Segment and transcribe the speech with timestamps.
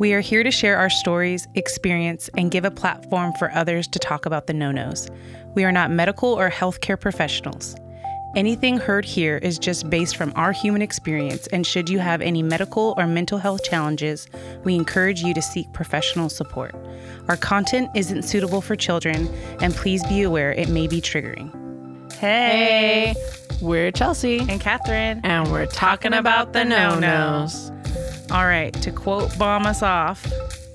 [0.00, 3.98] We are here to share our stories, experience, and give a platform for others to
[3.98, 5.10] talk about the no nos.
[5.54, 7.76] We are not medical or healthcare professionals.
[8.34, 12.42] Anything heard here is just based from our human experience, and should you have any
[12.42, 14.26] medical or mental health challenges,
[14.64, 16.74] we encourage you to seek professional support.
[17.28, 19.28] Our content isn't suitable for children,
[19.60, 21.52] and please be aware it may be triggering.
[22.14, 23.14] Hey,
[23.60, 27.70] we're Chelsea and Catherine, and we're talking about the no nos.
[28.32, 30.24] All right, to quote Bomb Us Off,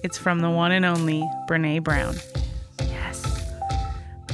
[0.03, 2.17] it's from the one and only Brene Brown.
[2.81, 3.23] Yes.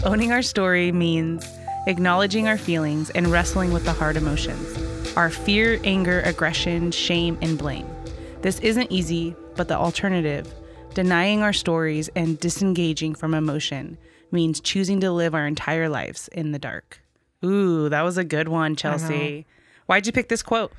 [0.04, 1.46] Owning our story means
[1.86, 4.76] acknowledging our feelings and wrestling with the hard emotions
[5.16, 7.88] our fear, anger, aggression, shame, and blame.
[8.42, 10.52] This isn't easy, but the alternative,
[10.96, 14.00] denying our stories and disengaging from emotion,
[14.32, 17.02] means choosing to live our entire lives in the dark.
[17.46, 19.46] Ooh, that was a good one, Chelsea.
[19.86, 20.72] Why'd you pick this quote?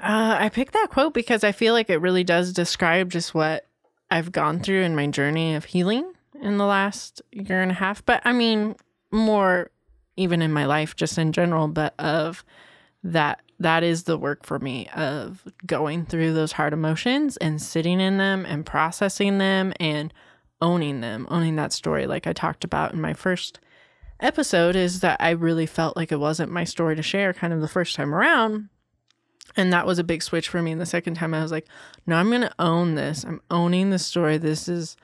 [0.00, 3.66] Uh, I picked that quote because I feel like it really does describe just what
[4.10, 8.04] I've gone through in my journey of healing in the last year and a half.
[8.06, 8.76] But I mean,
[9.10, 9.70] more
[10.16, 12.44] even in my life, just in general, but of
[13.02, 18.00] that, that is the work for me of going through those hard emotions and sitting
[18.00, 20.12] in them and processing them and
[20.60, 23.60] owning them, owning that story, like I talked about in my first
[24.20, 27.60] episode, is that I really felt like it wasn't my story to share kind of
[27.60, 28.68] the first time around.
[29.58, 30.72] And that was a big switch for me.
[30.72, 31.66] And the second time, I was like,
[32.06, 33.24] no, I'm going to own this.
[33.24, 34.38] I'm owning the story.
[34.38, 34.96] This is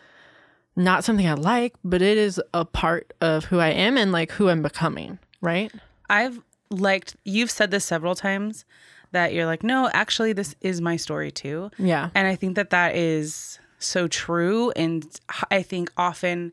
[0.76, 4.30] not something I like, but it is a part of who I am and like
[4.32, 5.18] who I'm becoming.
[5.40, 5.72] Right.
[6.08, 8.64] I've liked, you've said this several times
[9.12, 11.70] that you're like, no, actually, this is my story too.
[11.78, 12.10] Yeah.
[12.14, 14.70] And I think that that is so true.
[14.76, 15.04] And
[15.50, 16.52] I think often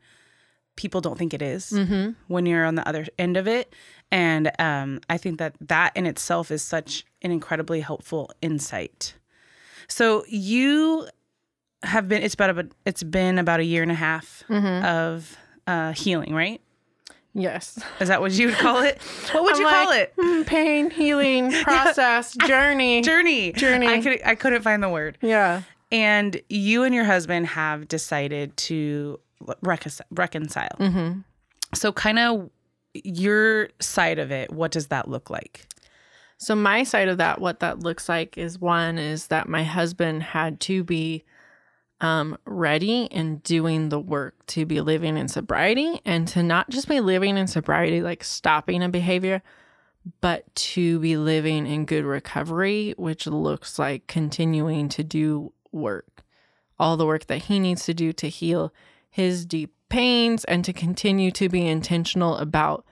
[0.75, 2.11] people don't think it is mm-hmm.
[2.27, 3.73] when you're on the other end of it.
[4.11, 9.13] And um, I think that that in itself is such an incredibly helpful insight.
[9.87, 11.07] So you
[11.83, 14.85] have been it's about a, it's been about a year and a half mm-hmm.
[14.85, 16.61] of uh, healing, right?
[17.33, 17.79] Yes.
[17.99, 19.01] Is that what you would call it?
[19.31, 20.15] What would I'm you like, call it?
[20.17, 23.01] Mm, pain, healing, process, journey.
[23.01, 23.53] Journey.
[23.53, 23.87] Journey.
[23.87, 25.17] I could I couldn't find the word.
[25.21, 25.61] Yeah.
[25.91, 29.19] And you and your husband have decided to
[29.61, 30.75] reconcile.
[30.79, 31.19] Mm-hmm.
[31.73, 32.49] So kind of
[32.93, 35.67] your side of it, what does that look like?
[36.37, 40.23] So my side of that, what that looks like is one is that my husband
[40.23, 41.23] had to be
[42.01, 46.87] um, ready and doing the work to be living in sobriety and to not just
[46.87, 49.43] be living in sobriety, like stopping a behavior,
[50.19, 56.23] but to be living in good recovery, which looks like continuing to do work,
[56.79, 58.73] all the work that he needs to do to heal
[59.11, 62.85] his deep pains and to continue to be intentional about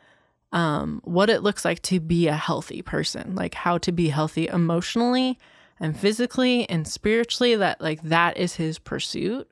[0.52, 4.48] um, what it looks like to be a healthy person, like how to be healthy
[4.48, 5.40] emotionally
[5.80, 9.50] and physically and spiritually, that like that is his pursuit.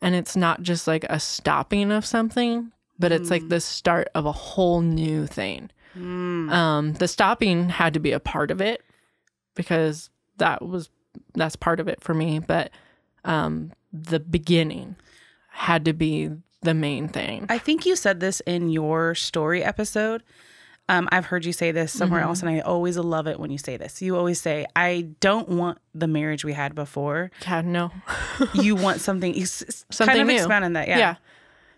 [0.00, 3.50] And it's not just like a stopping of something, but it's like mm.
[3.50, 5.70] the start of a whole new thing.
[5.96, 6.50] Mm.
[6.50, 8.82] Um, the stopping had to be a part of it
[9.54, 10.90] because that was
[11.34, 12.40] that's part of it for me.
[12.40, 12.70] But
[13.24, 14.96] um, the beginning
[15.50, 16.30] had to be
[16.62, 17.46] the main thing.
[17.48, 20.22] I think you said this in your story episode.
[20.88, 22.28] Um, I've heard you say this somewhere mm-hmm.
[22.30, 24.02] else, and I always love it when you say this.
[24.02, 27.90] You always say, "I don't want the marriage we had before." Yeah, no.
[28.54, 30.34] you want something, something kind of new.
[30.34, 30.88] expand on that.
[30.88, 30.98] Yeah.
[30.98, 31.14] Yeah.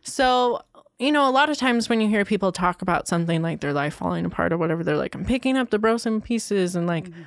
[0.03, 0.63] So
[0.99, 3.73] you know, a lot of times when you hear people talk about something like their
[3.73, 7.09] life falling apart or whatever, they're like, "I'm picking up the broken pieces," and like.
[7.11, 7.23] Mm-hmm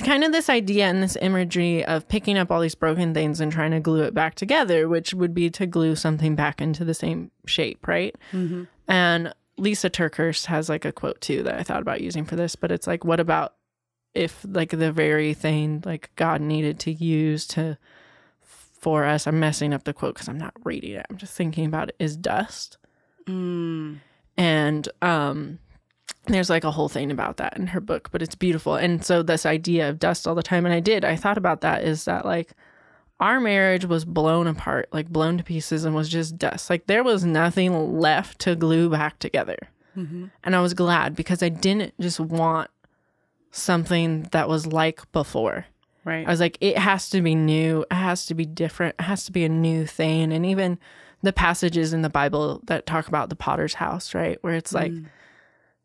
[0.00, 3.50] kind of this idea and this imagery of picking up all these broken things and
[3.50, 6.94] trying to glue it back together, which would be to glue something back into the
[6.94, 8.14] same shape, right?
[8.32, 8.64] Mm-hmm.
[8.88, 12.56] And Lysa TerKeurst has like a quote too that I thought about using for this,
[12.56, 13.54] but it's like, what about
[14.14, 17.78] if like the very thing like God needed to use to
[18.40, 19.26] for us?
[19.26, 21.06] I'm messing up the quote because I'm not reading it.
[21.10, 21.96] I'm just thinking about it.
[21.98, 22.78] Is dust.
[23.26, 23.98] Mm.
[24.36, 25.58] And um,
[26.26, 28.74] there's like a whole thing about that in her book, but it's beautiful.
[28.74, 31.60] And so this idea of dust all the time, and I did, I thought about
[31.62, 32.52] that is that like
[33.18, 36.70] our marriage was blown apart, like blown to pieces and was just dust.
[36.70, 39.58] Like there was nothing left to glue back together.
[39.96, 40.26] Mm-hmm.
[40.44, 42.70] And I was glad because I didn't just want
[43.50, 45.66] something that was like before.
[46.04, 46.26] Right.
[46.26, 47.84] I was like, it has to be new.
[47.90, 48.94] It has to be different.
[48.98, 50.32] It has to be a new thing.
[50.32, 50.78] And even
[51.22, 54.38] the passages in the Bible that talk about the potter's house, right?
[54.42, 55.06] Where it's like, mm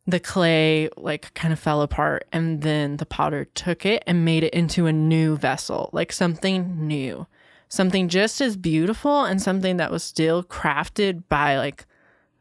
[0.08, 4.44] the clay like kind of fell apart and then the potter took it and made
[4.44, 7.26] it into a new vessel like something new
[7.70, 11.86] something just as beautiful and something that was still crafted by like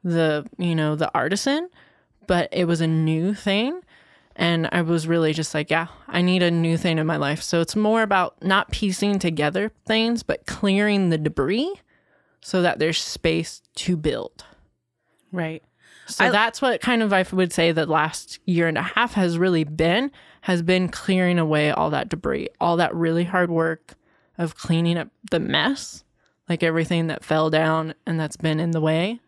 [0.02, 1.68] the you know the artisan
[2.26, 3.80] but it was a new thing
[4.36, 7.40] And I was really just like, yeah, I need a new thing in my life.
[7.40, 11.72] So it's more about not piecing together things, but clearing the debris
[12.40, 14.44] so that there's space to build.
[15.30, 15.62] Right.
[16.06, 19.14] So I- that's what kind of I would say the last year and a half
[19.14, 20.10] has really been
[20.42, 23.94] has been clearing away all that debris, all that really hard work
[24.36, 26.04] of cleaning up the mess,
[26.48, 29.20] like everything that fell down and that's been in the way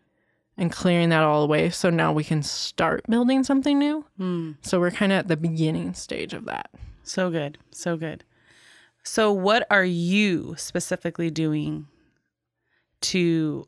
[0.57, 4.05] and clearing that all away so now we can start building something new.
[4.17, 4.51] Hmm.
[4.61, 6.69] So we're kind of at the beginning stage of that.
[7.03, 7.57] So good.
[7.71, 8.23] So good.
[9.03, 11.87] So, what are you specifically doing
[13.01, 13.67] to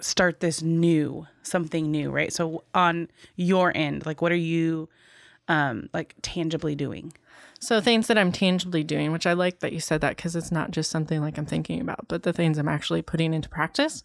[0.00, 2.32] start this new, something new, right?
[2.32, 4.88] So, on your end, like, what are you,
[5.48, 7.12] um, like, tangibly doing?
[7.58, 10.52] So things that I'm tangibly doing, which I like that you said that because it's
[10.52, 14.04] not just something like I'm thinking about, but the things I'm actually putting into practice,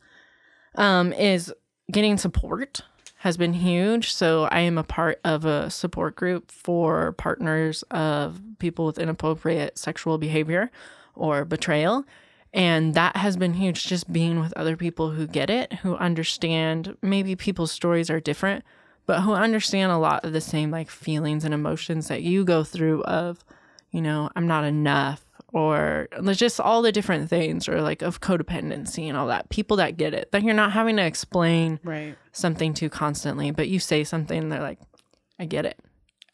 [0.75, 1.53] um, is
[1.91, 2.81] getting support
[3.17, 4.13] has been huge.
[4.13, 9.77] So I am a part of a support group for partners of people with inappropriate
[9.77, 10.71] sexual behavior
[11.13, 12.05] or betrayal.
[12.53, 16.97] And that has been huge, just being with other people who get it, who understand
[17.01, 18.65] maybe people's stories are different,
[19.05, 22.63] but who understand a lot of the same like feelings and emotions that you go
[22.65, 23.45] through of,
[23.91, 29.07] you know, I'm not enough or just all the different things or like of codependency
[29.07, 29.49] and all that.
[29.49, 32.15] People that get it, that you're not having to explain Right.
[32.33, 34.79] something to constantly, but you say something, they're like,
[35.39, 35.79] I get it.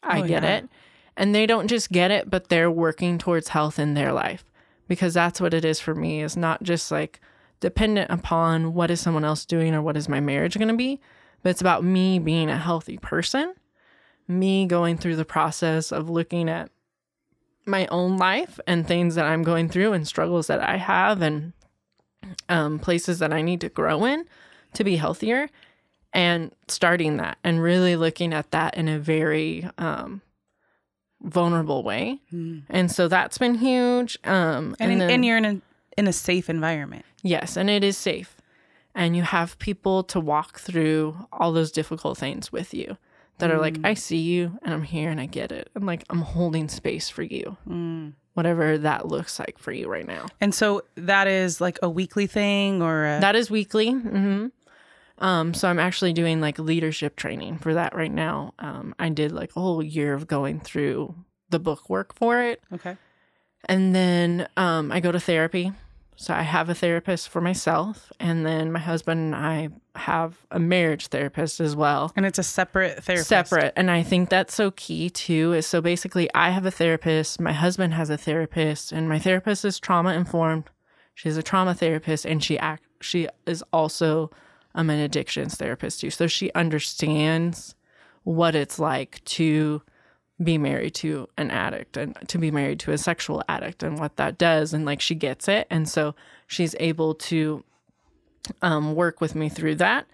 [0.02, 0.56] I Oh, get yeah.
[0.58, 0.68] it.
[1.16, 4.44] And they don't just get it, but they're working towards health in their life
[4.88, 7.20] because that's what it is for me is not just like
[7.60, 11.00] dependent upon what is someone else doing or what is my marriage going to be,
[11.42, 13.54] but it's about me being a healthy person,
[14.26, 16.70] me going through the process of looking at
[17.66, 21.52] my own life and things that I'm going through and struggles that I have and
[22.48, 24.24] um, places that I need to grow in
[24.74, 25.48] to be healthier
[26.12, 30.22] and starting that and really looking at that in a very um,
[31.22, 32.20] vulnerable way.
[32.68, 34.18] And so that's been huge.
[34.24, 35.60] Um, And, and, then- you're in a,
[35.96, 37.04] in a safe environment.
[37.22, 38.36] Yes, and it is safe.
[38.94, 42.96] And you have people to walk through all those difficult things with you
[43.38, 45.70] that are like, I see you and I'm here and I get it.
[45.76, 47.56] And like, I'm holding space for you,
[48.34, 50.26] whatever that looks like for you right now.
[50.40, 53.92] And so that is like a weekly thing or a, That is weekly.
[53.92, 54.46] hmm
[55.18, 58.54] Um, so I'm actually doing like leadership training for that right now.
[58.58, 61.14] Um, I did like a whole year of going through
[61.50, 62.60] the book work for it.
[62.72, 62.96] okay.
[63.64, 65.72] And then um, I go to therapy.
[66.20, 68.10] So I have a therapist for myself.
[68.18, 72.12] And then my husband and I have a marriage therapist as well.
[72.16, 73.28] And it's a separate therapist.
[73.28, 73.72] Separate.
[73.76, 75.52] And I think that's so key too.
[75.52, 79.64] Is so basically, I have a therapist, my husband has a therapist, and my therapist
[79.64, 80.64] is trauma informed.
[81.14, 84.30] She's a trauma therapist, and she act she is also
[84.78, 86.10] um, an addictions therapist too.
[86.10, 87.74] So she understands
[88.22, 89.82] what it's like to
[90.42, 94.16] be married to an addict and to be married to a sexual addict and what
[94.16, 94.72] that does.
[94.72, 95.66] And like she gets it.
[95.68, 96.14] And so
[96.46, 97.64] she's able to
[98.62, 100.06] um, work with me through that.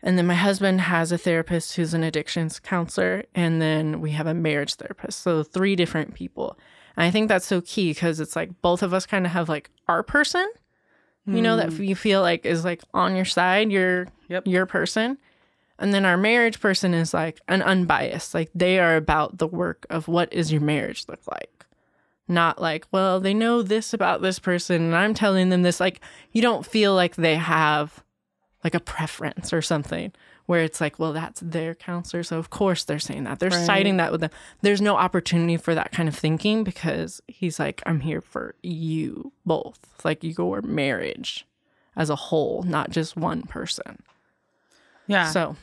[0.00, 3.24] And then my husband has a therapist who's an addictions counselor.
[3.34, 5.22] And then we have a marriage therapist.
[5.22, 6.56] So three different people.
[6.96, 9.48] And i think that's so key because it's like both of us kind of have
[9.48, 10.48] like our person
[11.36, 11.86] you know that mm.
[11.86, 14.46] you feel like is like on your side your Yep.
[14.46, 15.18] your person.
[15.78, 19.86] And then our marriage person is like an unbiased like they are about the work
[19.90, 21.64] of what is your marriage look like.
[22.26, 25.80] Not like well they know this about this person and i'm telling them this.
[25.80, 26.00] Like
[26.32, 28.02] you don't feel like they have
[28.64, 30.12] like a preference or something
[30.48, 33.66] where it's like well that's their counselor so of course they're saying that they're Right.
[33.66, 34.30] citing that with them
[34.62, 39.32] there's no opportunity for that kind of thinking because he's like i'm here for you
[39.46, 41.46] both like your marriage
[41.96, 44.02] as a whole not just one person
[45.06, 45.30] Yeah.
[45.30, 45.56] so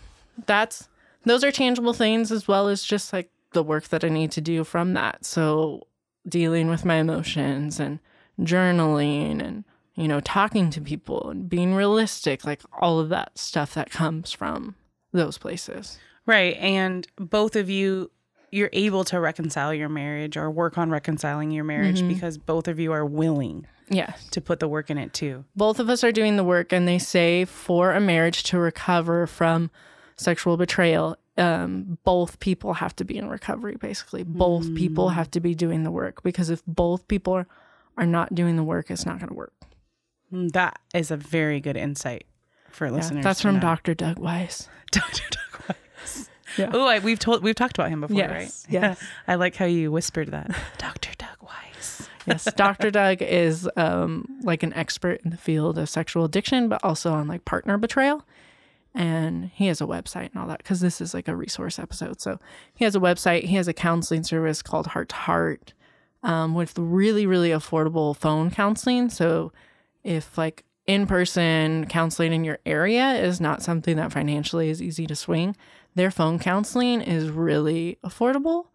[0.45, 0.87] that's
[1.23, 4.41] those are tangible things as well as just like the work that I need to
[4.41, 5.23] do from that.
[5.25, 5.87] So
[6.27, 7.99] dealing with my emotions and
[8.39, 9.63] journaling and
[9.95, 14.31] you know talking to people and being realistic like all of that stuff that comes
[14.31, 14.75] from
[15.11, 15.97] those places.
[16.25, 16.55] Right.
[16.57, 18.09] And both of you,
[18.51, 22.07] you're able to reconcile your marriage or work on reconciling your marriage Mm-hmm.
[22.09, 24.27] because both of you are willing Yes.
[24.31, 25.45] to put the work in it too.
[25.55, 29.27] both of us are doing the work and they say for a marriage to recover
[29.27, 29.69] from
[30.17, 35.39] sexual betrayal um, both people have to be in recovery basically both people have to
[35.39, 37.47] be doing the work because if both people are,
[37.97, 39.64] are not doing the work it's not going to work Mm,
[40.31, 42.25] That is a very good insight
[42.69, 43.23] for Yeah, listeners.
[43.23, 43.61] that's from know.
[43.61, 45.23] dr doug weiss Dr.
[45.29, 46.29] Doug Weiss.
[46.57, 46.69] Yeah.
[46.73, 48.73] Oh, we've told we've talked about him before, Yes, right?
[48.73, 49.03] yes.
[49.27, 50.55] I like how you whispered that.
[50.77, 51.11] Dr.
[51.17, 52.07] Doug Weiss.
[52.27, 56.81] yes dr doug is um, like an expert in the field of sexual addiction but
[56.83, 58.23] also on like partner betrayal
[58.95, 62.21] and he has a website and all that because this is like a resource episode.
[62.21, 62.39] So
[62.73, 63.43] he has a website.
[63.43, 65.73] He has a counseling service called Heart to Heart,
[66.23, 69.09] um, with really really affordable phone counseling.
[69.09, 69.51] So
[70.05, 75.05] if like in person counseling in your area is not something that financially is easy
[75.07, 75.57] to swing,
[75.95, 78.67] their phone counseling is really affordable.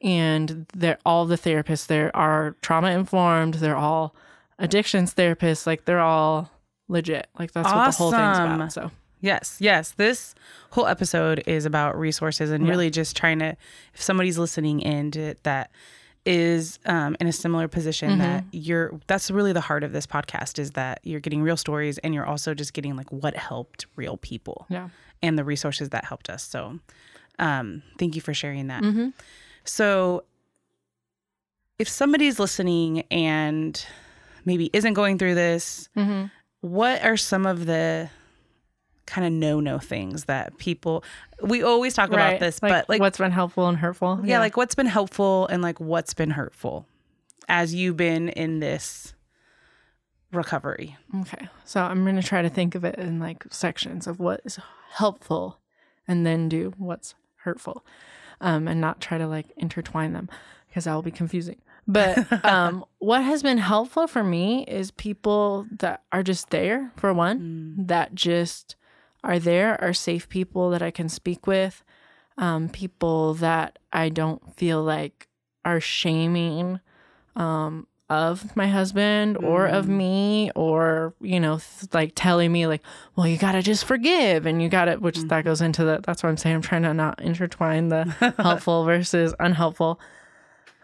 [0.00, 3.54] And they're all the therapists there are trauma informed.
[3.54, 4.14] They're all
[4.58, 5.66] addictions therapists.
[5.66, 6.50] Like they're all
[6.86, 7.26] legit.
[7.38, 8.72] Like that's what the whole thing's about.
[8.72, 9.90] So Yes, yes.
[9.96, 10.36] This
[10.70, 12.70] whole episode is about resources and Yeah.
[12.70, 13.56] really just trying to,
[13.92, 15.72] if somebody's listening in to, that
[16.26, 18.48] is um, in a similar position, that Mm-hmm.
[18.52, 22.14] you're, that's really the heart of this podcast is that you're getting real stories and
[22.14, 24.88] you're also just getting like what helped real people yeah.
[25.22, 26.42] and the resources that helped us.
[26.44, 26.78] So
[27.38, 28.82] um, thank you for sharing that.
[28.82, 29.08] Mm-hmm.
[29.64, 30.24] So
[31.78, 33.84] if somebody's listening and
[34.44, 36.26] maybe isn't going through this, Mm-hmm.
[36.60, 38.10] what are some of the
[39.08, 41.02] kind of no-no things that people
[41.42, 44.20] we always talk about this but like what's been helpful and hurtful?
[44.22, 46.86] yeah, like what's been helpful and like what's been hurtful
[47.48, 49.14] as you've been in this
[50.32, 51.48] recovery Okay.
[51.64, 54.58] So I'm going to try to think of it in like sections of what is
[54.92, 55.58] helpful
[56.06, 57.84] and then do what's hurtful
[58.40, 60.28] um, and not try to like intertwine them
[60.68, 61.56] because that will be confusing.
[61.86, 67.12] But um, what has been helpful for me is people that are just there, for
[67.14, 68.76] one, that just
[69.24, 71.82] are there, are safe people that I can speak with,
[72.36, 75.28] um, people that I don't feel like
[75.64, 76.80] are shaming
[77.36, 82.80] um, of my husband or of me or you know th- like telling me like
[83.16, 86.30] well you gotta just forgive and you gotta which that goes into the that's what
[86.30, 88.04] i'm saying i'm trying to not intertwine the
[88.38, 90.00] helpful versus unhelpful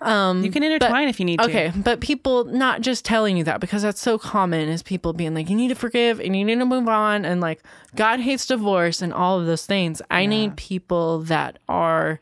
[0.04, 3.44] um you can intertwine if you need to Okay, but people not just telling you
[3.44, 6.44] that because that's so common is people being like, you need to forgive and you
[6.44, 7.62] need to move on and like
[7.94, 10.00] God hates divorce and all of those things.
[10.10, 12.20] I need people that are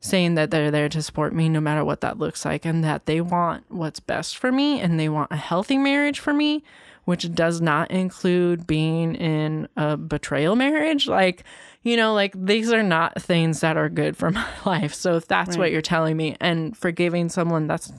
[0.00, 3.06] saying that they're there to support me no matter what that looks like and that
[3.06, 6.62] they want what's best for me and they want a healthy marriage for me,
[7.06, 11.06] which does not include being in a betrayal marriage.
[11.08, 11.42] Like,
[11.84, 14.94] you know, like these are not things that are good for my life.
[14.94, 17.92] So if that's what you're telling me and forgiving someone that's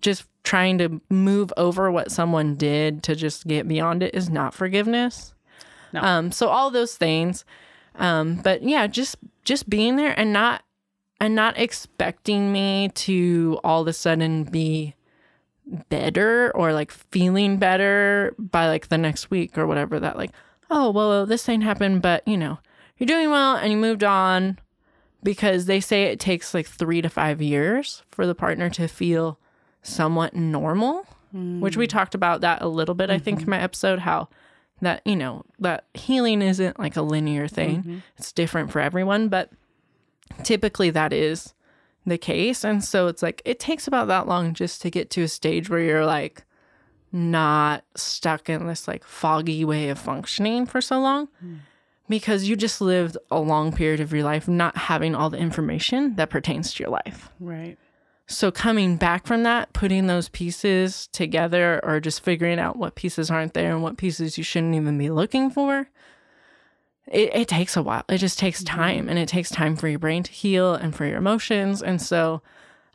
[0.00, 4.54] just trying to move over what someone did to just get beyond it is not
[4.54, 5.34] forgiveness.
[5.92, 6.00] No.
[6.00, 7.44] Um, so all those things.
[7.96, 10.62] Um, but yeah, just just being there and not
[11.20, 14.94] and not expecting me to all of a sudden be
[15.88, 20.30] better or like feeling better by like the next week or whatever that like,
[20.70, 22.58] oh well this thing happened, but you know,
[23.00, 24.58] you're doing well and you moved on
[25.22, 29.38] because they say it takes like three to five years for the partner to feel
[29.82, 31.90] somewhat normal, which we mm.
[31.90, 33.52] talked about that a little bit, I think, mm-hmm.
[33.52, 34.28] in my episode, how
[34.82, 37.78] that, you know, that healing isn't like a linear thing.
[37.78, 37.98] Mm-hmm.
[38.18, 39.50] It's different for everyone, but
[40.42, 41.54] typically that is
[42.04, 42.64] the case.
[42.64, 45.70] And so it's like, it takes about that long just to get to a stage
[45.70, 46.44] where you're like
[47.12, 51.58] not stuck in this like foggy way of functioning for so long mm.
[52.10, 56.16] Because you just lived a long period of your life not having all the information
[56.16, 57.30] that pertains to your life.
[57.38, 57.78] right
[58.26, 63.30] So coming back from that, putting those pieces together or just figuring out what pieces
[63.30, 65.88] aren't there and what pieces you shouldn't even be looking for,
[67.06, 68.04] it, it takes a while.
[68.08, 71.06] It just takes time and it takes time for your brain to heal and for
[71.06, 71.82] your emotions.
[71.82, 72.42] And so,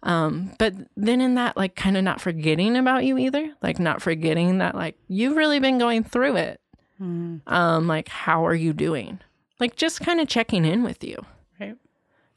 [0.03, 4.01] um, but then in that, like kind of not forgetting about you either, like not
[4.01, 6.61] forgetting that like you've really been going through it.
[6.99, 9.19] Um, like how are you doing?
[9.59, 11.17] Like just kind of checking in with you
[11.59, 11.75] right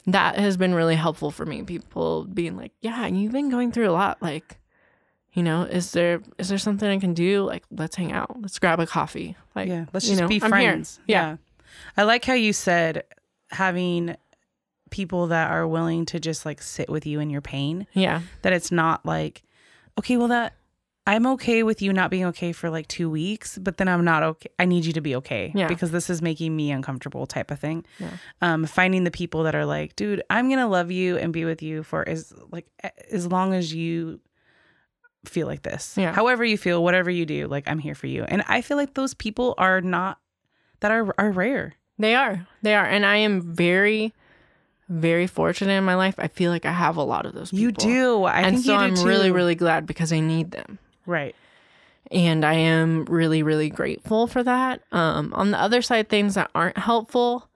[0.06, 1.62] that has been really helpful for me.
[1.62, 4.22] People being like, "Yeah, you've been going through a lot.
[4.22, 4.58] Like,
[5.32, 7.44] you know, is there is there something I can do?
[7.44, 8.40] Like, let's hang out.
[8.40, 9.36] Let's grab a coffee.
[9.54, 11.36] Like, yeah let's you just know, be I'm friends Yeah.
[11.96, 13.04] i like how you said
[13.50, 14.16] having
[14.90, 18.52] people that are willing to just like sit with you in your pain yeah, that
[18.52, 19.42] it's not like
[19.98, 20.54] okay well that
[21.08, 24.22] i'm okay with you not being okay for like two weeks but then i'm not
[24.22, 25.66] okay i need you to be okay Yeah.
[25.66, 28.10] because this is making me uncomfortable type of thing Yeah.
[28.42, 31.62] um finding the people that are like dude i'm gonna love you and be with
[31.62, 32.66] you for as like
[33.10, 34.20] as long as you
[35.24, 36.12] feel like this Yeah.
[36.12, 38.94] however you feel whatever you do like i'm here for you and i feel like
[38.94, 40.18] those people are not
[40.80, 42.46] that are are rare they are.
[42.62, 44.14] They are, and I am very,
[44.88, 46.14] very fortunate in my life.
[46.16, 47.50] I feel like I have a lot of those.
[47.50, 47.60] People.
[47.60, 49.04] you do i and think so you do I'm too.
[49.04, 50.78] really, really glad because I need them.
[51.08, 51.34] Right
[52.10, 54.82] and I am really, really grateful for that.
[54.92, 57.48] Um, on the other side, things that aren't helpful.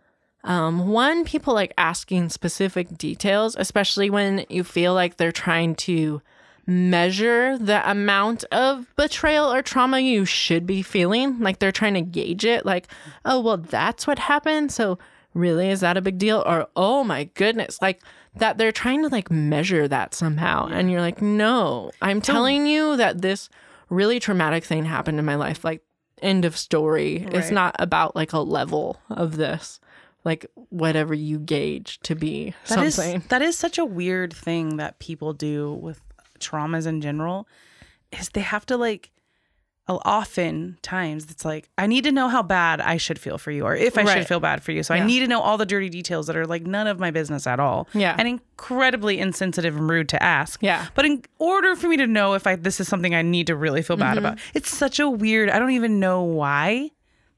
[0.44, 6.20] Um, one, people like asking specific details, especially when you feel like they're trying to
[6.66, 11.38] measure the amount of betrayal or trauma you should be feeling.
[11.38, 12.66] Like they're trying to gauge it.
[12.66, 12.88] Like,
[13.24, 14.72] oh, well, that's what happened.
[14.72, 14.98] So,
[15.34, 16.42] really, is that a big deal?
[16.44, 17.80] Or, oh my goodness.
[17.80, 18.02] Like,
[18.36, 20.66] that they're trying to like measure that somehow.
[20.66, 23.48] And you're like, no, I'm telling you that this
[23.90, 25.64] really traumatic thing happened in my life.
[25.64, 25.82] Like,
[26.22, 27.26] end of story.
[27.32, 29.80] It's not about like a level of this,
[30.24, 33.24] like whatever you gauge to be That is something.
[33.28, 36.00] that is such a weird thing that people do with
[36.38, 37.46] traumas in general
[38.12, 39.10] is they have to like
[39.88, 43.64] often times it's like I need to know how bad I should feel for you
[43.64, 44.18] or if I Right.
[44.18, 44.82] should feel bad for you.
[44.82, 45.02] So Yeah.
[45.02, 47.46] I need to know all the dirty details that are like none of my business
[47.46, 47.88] at all.
[47.92, 48.14] Yeah.
[48.18, 50.62] And incredibly insensitive and rude to ask.
[50.62, 50.86] Yeah.
[50.94, 53.56] But in order for me to know if I this is something I need to
[53.56, 54.08] really feel Mm-hmm.
[54.08, 54.38] bad about.
[54.54, 56.90] It's such a weird I don't even know why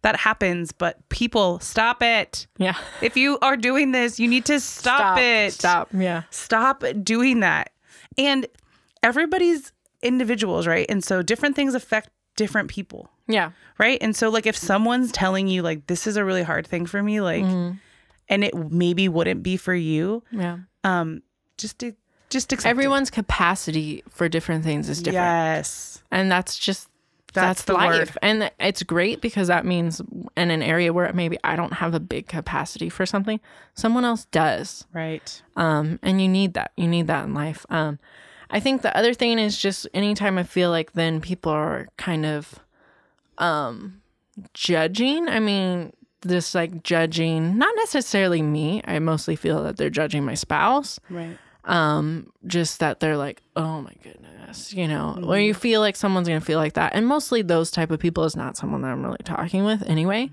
[0.03, 2.47] that happens, but people stop it.
[2.59, 2.77] yeah.
[3.01, 5.55] If you are doing this, you need to stop, it.
[5.55, 5.89] Stop.
[5.95, 6.25] Yeah.
[6.31, 7.71] Stop doing that.
[8.19, 8.47] And
[9.03, 9.73] everybody's
[10.03, 10.85] individuals, right?
[10.91, 13.50] And so different things affect different people, Yeah.
[13.79, 13.99] right?
[14.00, 17.03] And so like if someone's telling you like this is a really hard thing for
[17.03, 17.76] me, like Mm-hmm.
[18.29, 20.59] and it maybe wouldn't be for you, Yeah.
[20.85, 21.23] um
[21.57, 21.93] just to
[22.31, 22.71] just accept it.
[22.71, 25.25] Everyone's capacity for different things is different.
[25.25, 26.03] Yes.
[26.11, 26.88] And that's just
[27.33, 27.87] That's that's, the life.
[27.99, 28.11] word.
[28.23, 30.00] And it's great because that means
[30.37, 33.38] in an area where maybe I don't have a big capacity for something,
[33.75, 34.85] someone else does.
[34.93, 35.43] Right.
[35.57, 36.73] Um, and you need that.
[36.76, 37.67] You need that in life.
[37.71, 37.99] Um,
[38.51, 42.27] I think the other thing is just anytime I feel like then people are kind
[42.27, 42.61] of
[43.39, 44.01] um
[44.53, 45.29] judging.
[45.29, 48.83] I mean, this like judging, not necessarily me.
[48.85, 50.99] I mostly feel that they're judging my spouse.
[51.11, 51.37] Right.
[51.67, 56.29] Um, just that they're like, oh my goodness, you know, where you feel like someone's
[56.29, 56.95] gonna feel like that.
[56.95, 60.31] And mostly those type of people is not someone that I'm really talking with anyway.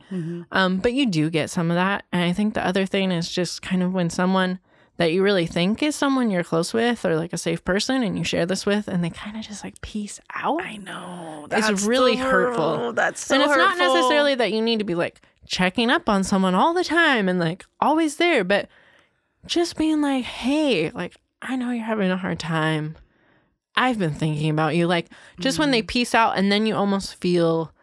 [0.52, 2.04] Um, but you do get some of that.
[2.12, 4.60] And I think the other thing is just kind of when someone
[5.02, 8.18] that you really think is someone you're close with or like a safe person and
[8.18, 10.62] you share this with and they kind of just like peace out.
[10.62, 11.48] I know.
[11.52, 12.94] It's That's really hurtful.
[12.94, 13.54] That's so hurtful.
[13.54, 16.74] and it's not necessarily that you need to be like checking up on someone all
[16.74, 18.70] the time and like always there, but
[19.46, 22.96] just being like, hey, like, I know you're having a hard time.
[23.76, 24.86] I've been thinking about you.
[24.86, 25.08] Like,
[25.40, 25.72] just when Mm-hmm.
[25.72, 27.74] they peace out, and then you almost feel.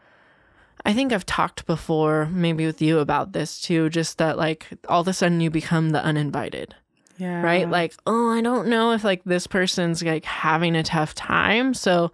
[0.85, 5.01] I think I've talked before, maybe with you about this too, just that like all
[5.01, 6.77] of a sudden you become the uninvited
[7.19, 7.43] Yeah.
[7.43, 7.69] right?
[7.69, 12.11] Like, oh, I don't know if like this person's like having a tough time, so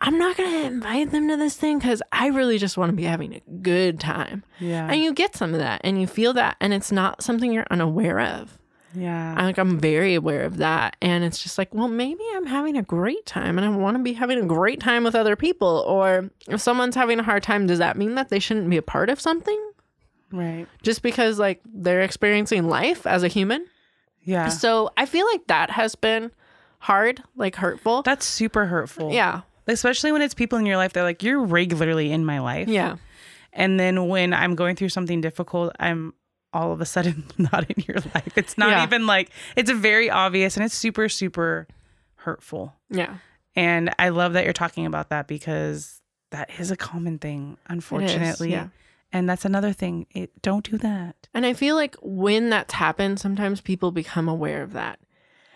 [0.00, 3.04] I'm not gonna invite them to this thing because I really just want to be
[3.04, 4.44] having a good time.
[4.60, 4.86] Yeah.
[4.90, 7.66] And you get some of that, and you feel that, and it's not something you're
[7.70, 8.58] unaware of.
[8.94, 9.34] yeah.
[9.36, 12.76] I'm like I'm very aware of that, and it's just like, well, maybe I'm having
[12.76, 15.84] a great time, and I want to be having a great time with other people.
[15.88, 18.82] Or if someone's having a hard time, does that mean that they shouldn't be a
[18.82, 19.60] part of something?
[20.32, 20.66] right.
[20.82, 23.66] Just because like they're experiencing life as a human?
[24.24, 24.48] Yeah.
[24.48, 26.30] So I feel like that has been
[26.78, 28.02] hard, like hurtful.
[28.02, 29.12] That's super hurtful.
[29.12, 29.42] yeah.
[29.66, 32.68] Especially when it's people in your life, they're like, you're regularly in my life.
[32.68, 32.96] Yeah.
[33.52, 36.12] And then when I'm going through something difficult, I'm
[36.52, 38.36] all of a sudden not in your life.
[38.36, 38.82] It's not Yeah.
[38.84, 41.66] even like, it's very obvious and it's super, super
[42.16, 42.74] hurtful.
[42.90, 43.16] Yeah.
[43.56, 48.50] And I love that you're talking about that because that is a common thing, unfortunately.
[48.50, 48.68] yeah.
[49.14, 50.06] And that's another thing.
[50.10, 51.28] It don't do that.
[51.32, 54.98] And I feel like when that's happened, sometimes people become aware of that.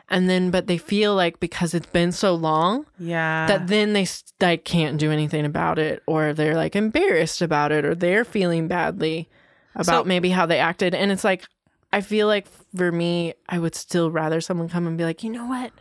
[0.09, 3.47] And then, but they feel like because it's been so long Yeah.
[3.49, 4.07] that then they
[4.41, 8.69] like can't do anything about it, or they're like embarrassed about it, or they're feeling
[8.69, 9.29] badly
[9.75, 10.95] about So- maybe how they acted.
[10.95, 11.45] And it's like,
[11.93, 15.31] I feel like for me, I would still rather someone come and be like, you
[15.31, 15.73] know what?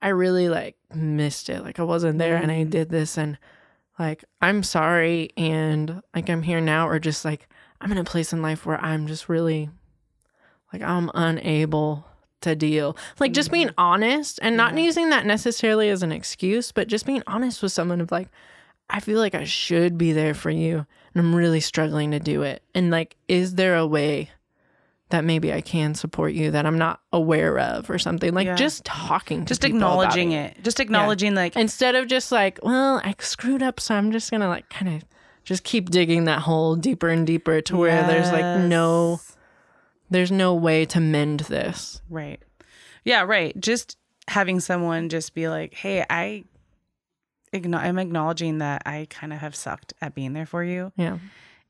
[0.00, 1.64] I really like missed it.
[1.64, 2.70] Like I wasn't there and I mm.
[2.70, 3.38] did this and
[3.98, 7.48] like I'm sorry and like I'm here now or just like
[7.80, 9.70] I'm in a place in life where I'm just really
[10.72, 12.06] like I'm unable
[12.40, 12.96] to deal.
[13.18, 13.80] Like just being mm-hmm.
[13.80, 18.00] honest and not using that necessarily as an excuse, but just being honest with someone
[18.00, 18.28] of like
[18.90, 22.42] I feel like I should be there for you and I'm really struggling to do
[22.42, 22.62] it.
[22.74, 24.30] And like is there a way
[25.12, 28.34] that maybe I can support you that I'm not aware of or something?
[28.34, 28.54] Like Yeah.
[28.56, 30.62] just talking to just acknowledging it.
[30.62, 34.48] Just acknowledging like instead of just like, well, I screwed up, so I'm just gonna
[34.48, 35.04] like kind of
[35.44, 39.20] just keep digging that hole deeper and deeper to where there's like no,
[40.10, 42.02] there's no way to mend this.
[42.10, 42.40] Right.
[43.04, 43.58] Yeah, right.
[43.58, 43.96] Just
[44.28, 46.44] having someone just be like, "Hey, I
[47.54, 51.18] I'm acknowledging that I kind of have sucked at being there for you Yeah,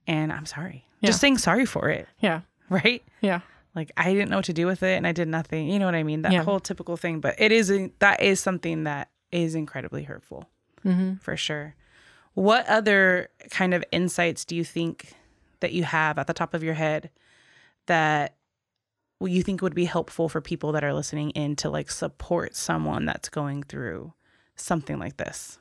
[0.07, 1.09] and I'm sorry." Yeah.
[1.09, 2.43] Just saying sorry for it, yeah,
[2.85, 3.03] right?
[3.21, 3.41] yeah,
[3.75, 5.69] Like I didn't know what to do with it and I did nothing.
[5.69, 6.23] You know what I mean?
[6.23, 6.43] That Yeah.
[6.43, 10.49] whole typical thing, but it is that is something that is incredibly hurtful.
[10.85, 11.15] mm-hmm.
[11.17, 11.75] For sure.
[12.35, 15.13] What other kind of insights do you think
[15.61, 17.11] that you have at the top of your head
[17.87, 18.35] that
[19.21, 23.05] you think would be helpful for people that are listening in to like support someone
[23.05, 24.13] that's going through
[24.57, 25.59] something like this?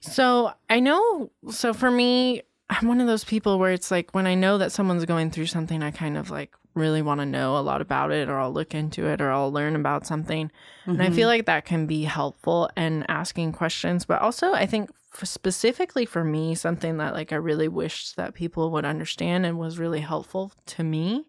[0.00, 4.26] So I know, so for me, I'm one of those people where it's like when
[4.26, 7.56] I know that someone's going through something, I kind of like really want to know
[7.56, 10.50] a lot about it, or I'll look into it, or I'll learn about something.
[10.82, 10.90] Mm-hmm.
[10.90, 14.04] And I feel like that can be helpful and asking questions.
[14.04, 18.70] But also, I think specifically for me, something that like I really wished that people
[18.70, 21.26] would understand and was really helpful to me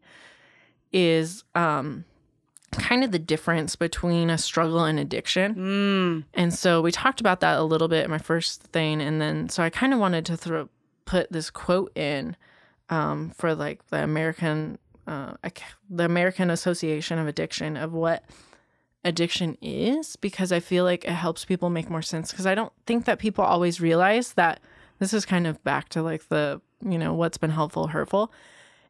[0.92, 2.04] is um
[2.72, 5.56] kind of the difference between a struggle and addiction.
[5.56, 6.24] Mm.
[6.34, 9.02] And so we talked about that a little bit in my first thing.
[9.02, 10.70] And then, so I kind of wanted to throw,
[11.10, 12.36] put this quote in
[12.90, 15.34] um, for like the American, uh,
[15.90, 18.24] the American Association of Addiction of what
[19.04, 22.30] addiction is, because I feel like it helps people make more sense.
[22.30, 24.60] Because I don't think that people always realize that
[25.00, 28.32] this is kind of back to like the, you know, what's been helpful, hurtful,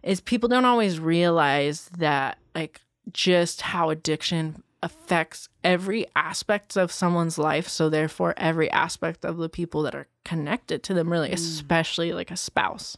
[0.04, 2.82] is people don't always realize that like
[3.14, 7.68] just how addiction affects every aspect of someone's life.
[7.68, 11.34] So, therefore, every aspect of the people that are connected to them, really, mm.
[11.34, 12.98] especially like a spouse.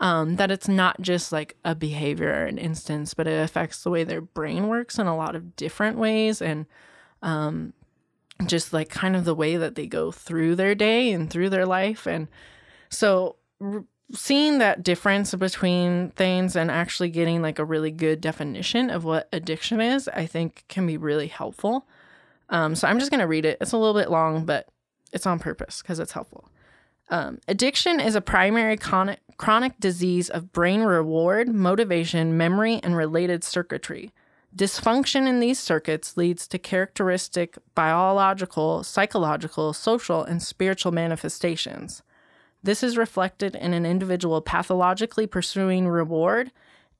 [0.00, 3.90] Um, that it's not just like a behavior or an instance, but it affects the
[3.90, 6.42] way their brain works in a lot of different ways.
[6.42, 6.66] And
[7.22, 7.72] um,
[8.46, 11.66] just like kind of the way that they go through their day and through their
[11.66, 12.06] life.
[12.06, 12.28] And
[12.88, 18.90] so, r- seeing that difference between things and actually getting like a really good definition
[18.90, 21.86] of what addiction is, I think can be really helpful.
[22.50, 23.58] Um, so I'm just going to read it.
[23.60, 24.68] It's a little bit long, but
[25.12, 26.48] it's on purpose because it's helpful.
[27.10, 33.44] Um, addiction is a primary chronic, chronic disease of brain reward, motivation, memory, and related
[33.44, 34.12] circuitry.
[34.54, 42.02] Dysfunction in these circuits leads to characteristic biological, psychological, social, and spiritual manifestations.
[42.64, 46.50] This is reflected in an individual pathologically pursuing reward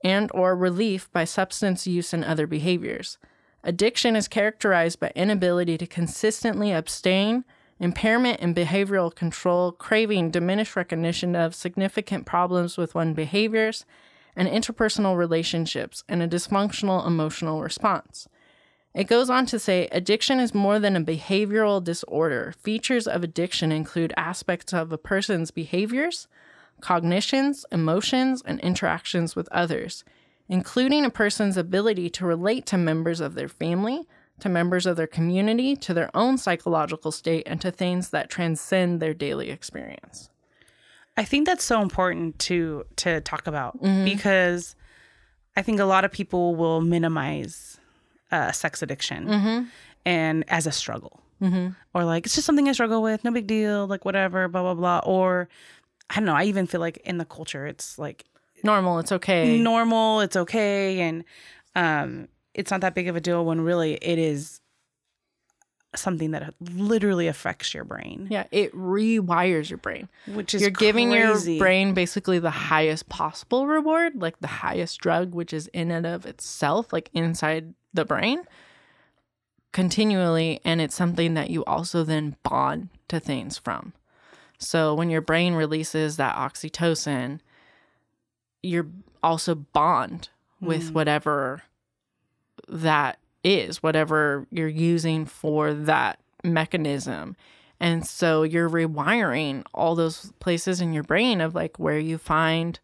[0.04, 3.16] and or relief by substance use and other behaviors.
[3.64, 7.44] Addiction is characterized by inability to consistently abstain,
[7.80, 13.86] impairment in behavioral control, craving, diminished recognition of significant problems with one's behaviors,
[14.36, 18.28] and interpersonal relationships, and a dysfunctional emotional response.
[18.94, 22.54] It goes on to say addiction is more than a behavioral disorder.
[22.60, 26.28] Features of addiction include aspects of a person's behaviors,
[26.80, 30.04] cognitions, emotions, and interactions with others,
[30.48, 34.04] including a person's ability to relate to members of their family,
[34.38, 39.00] to members of their community, to their own psychological state, and to things that transcend
[39.00, 40.30] their daily experience.
[41.16, 44.04] I think that's so important to to talk about mm-hmm.
[44.04, 44.76] because
[45.56, 47.78] I think a lot of people will minimize
[48.34, 49.64] uh, sex addiction mm-hmm.
[50.04, 51.20] and as a struggle.
[51.40, 51.68] Mm-hmm.
[51.94, 54.74] Or like, it's just something I struggle with, no big deal, like whatever, blah, blah,
[54.74, 55.00] blah.
[55.04, 55.48] Or
[56.10, 58.24] I don't know, I even feel like in the culture, it's like
[58.62, 59.58] normal, it's okay.
[59.58, 61.00] Normal, it's okay.
[61.00, 61.24] And
[61.76, 64.60] um, it's not that big of a deal when really it is
[65.94, 68.26] something that literally affects your brain.
[68.28, 70.08] Yeah, it rewires your brain.
[70.26, 75.34] Which is You're giving your brain basically the highest possible reward, like the highest drug,
[75.34, 78.42] which is in and of itself, like inside the brain
[79.74, 83.92] continually and it's something that you also then bond to things from.
[84.56, 87.40] So when your brain releases that oxytocin,
[88.62, 88.86] you're
[89.22, 90.30] also bond
[90.60, 90.92] with mm.
[90.92, 91.62] whatever
[92.68, 97.36] that is, whatever you're using for that mechanism.
[97.80, 102.78] And so you're rewiring all those places in your brain of like where you find,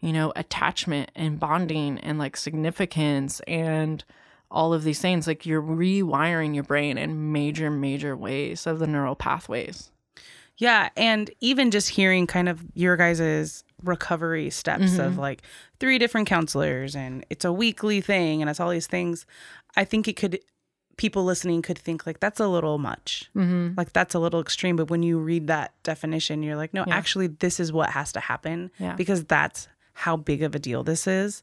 [0.00, 4.04] you know, attachment and bonding and like significance and
[4.50, 5.26] all of these things.
[5.26, 9.90] Like you're rewiring your brain in major, major ways of the neural pathways.
[10.58, 10.88] Yeah.
[10.96, 15.00] And even just hearing kind of your guys's recovery steps mm-hmm.
[15.02, 15.42] of like
[15.80, 19.26] three different counselors and it's a weekly thing and it's all these things,
[19.76, 20.40] I think it could
[20.96, 23.72] people listening could think like that's a little much mm-hmm.
[23.76, 26.94] like that's a little extreme but when you read that definition you're like no yeah.
[26.94, 28.94] actually this is what has to happen yeah.
[28.94, 31.42] because that's how big of a deal this is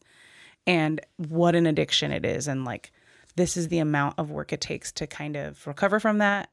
[0.66, 2.92] and what an addiction it is and like
[3.36, 6.50] this is the amount of work it takes to kind of recover from that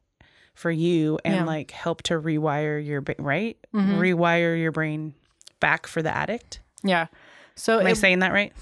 [0.55, 1.45] for you and yeah.
[1.45, 3.99] like help to rewire your brain right mm-hmm.
[3.99, 5.15] rewire your brain
[5.61, 7.07] back for the addict yeah
[7.55, 8.53] so am it, i saying that right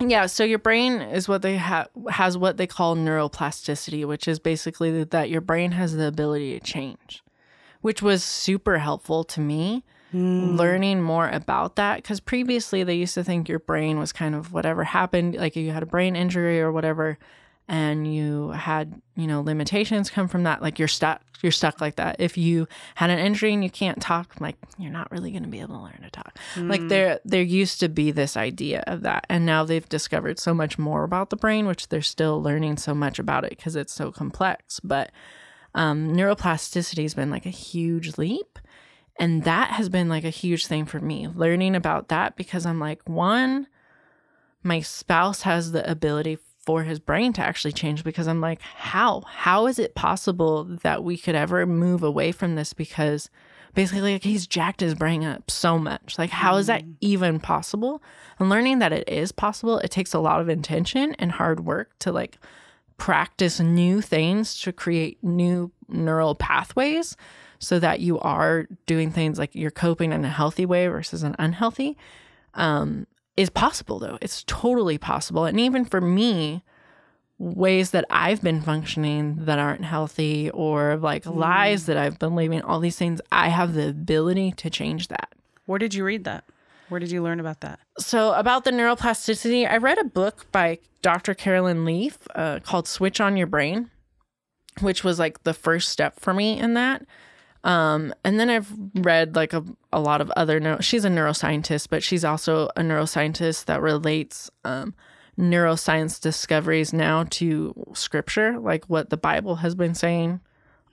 [0.00, 4.38] yeah so your brain is what they have has what they call neuroplasticity which is
[4.38, 7.22] basically that your brain has the ability to change
[7.80, 10.56] which was super helpful to me mm.
[10.56, 14.52] learning more about that because previously they used to think your brain was kind of
[14.52, 17.18] whatever happened like you had a brain injury or whatever
[17.68, 21.96] and you had you know limitations come from that like you're stuck you're stuck like
[21.96, 22.66] that if you
[22.96, 25.76] had an injury and you can't talk like you're not really going to be able
[25.76, 26.68] to learn to talk mm.
[26.68, 30.54] like there there used to be this idea of that and now they've discovered so
[30.54, 33.92] much more about the brain which they're still learning so much about it because it's
[33.92, 35.12] so complex but
[35.74, 38.58] um, neuroplasticity has been like a huge leap.
[39.18, 42.78] And that has been like a huge thing for me, learning about that because I'm
[42.78, 43.66] like, one,
[44.62, 49.22] my spouse has the ability for his brain to actually change because I'm like, how?
[49.22, 52.72] How is it possible that we could ever move away from this?
[52.74, 53.30] Because
[53.74, 56.18] basically, like, he's jacked his brain up so much.
[56.18, 56.94] Like, how is that mm.
[57.00, 58.02] even possible?
[58.38, 61.98] And learning that it is possible, it takes a lot of intention and hard work
[62.00, 62.38] to like
[62.98, 67.16] practice new things to create new neural pathways
[67.58, 71.34] so that you are doing things like you're coping in a healthy way versus an
[71.38, 71.96] unhealthy
[72.54, 76.62] um, is possible though it's totally possible and even for me
[77.38, 81.36] ways that i've been functioning that aren't healthy or like mm.
[81.36, 85.32] lies that i've been living all these things i have the ability to change that
[85.66, 86.44] where did you read that
[86.88, 87.80] where did you learn about that?
[87.98, 91.34] So, about the neuroplasticity, I read a book by Dr.
[91.34, 93.90] Carolyn Leaf uh, called Switch on Your Brain,
[94.80, 97.04] which was like the first step for me in that.
[97.64, 101.88] Um, and then I've read like a, a lot of other, neuro- she's a neuroscientist,
[101.90, 104.94] but she's also a neuroscientist that relates um,
[105.38, 110.40] neuroscience discoveries now to scripture, like what the Bible has been saying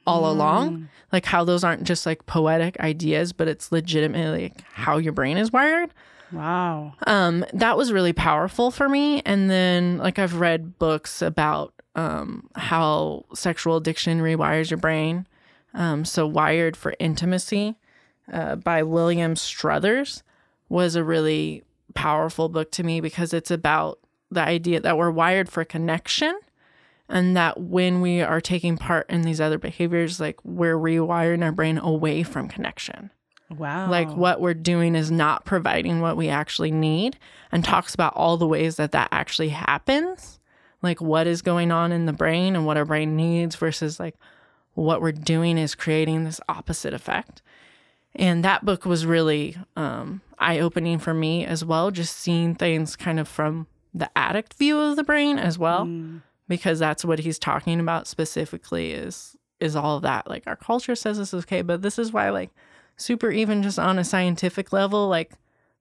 [0.07, 0.29] all mm.
[0.29, 0.89] along.
[1.11, 5.37] Like how those aren't just like poetic ideas, but it's legitimately like how your brain
[5.37, 5.93] is wired.
[6.31, 6.93] Wow.
[7.07, 9.21] Um, that was really powerful for me.
[9.21, 15.27] And then like I've read books about um how sexual addiction rewires your brain.
[15.75, 17.75] Um, so Wired for Intimacy
[18.31, 20.23] uh, by William Struthers
[20.69, 23.99] was a really powerful book to me because it's about
[24.31, 26.37] the idea that we're wired for connection
[27.07, 31.51] and that when we are taking part in these other behaviors like we're rewiring our
[31.51, 33.11] brain away from connection.
[33.49, 33.89] Wow.
[33.91, 37.17] Like what we're doing is not providing what we actually need
[37.51, 40.39] and talks about all the ways that that actually happens.
[40.81, 44.15] Like what is going on in the brain and what our brain needs versus like
[44.75, 47.41] what we're doing is creating this opposite effect.
[48.15, 53.19] And that book was really um, eye-opening for me as well just seeing things kind
[53.19, 56.21] of from the addict view of the brain as well mm.
[56.47, 60.29] because that's what he's talking about specifically is is all of that.
[60.29, 62.51] Like our culture says this is okay but this is why like
[62.97, 65.33] super even just on a scientific level like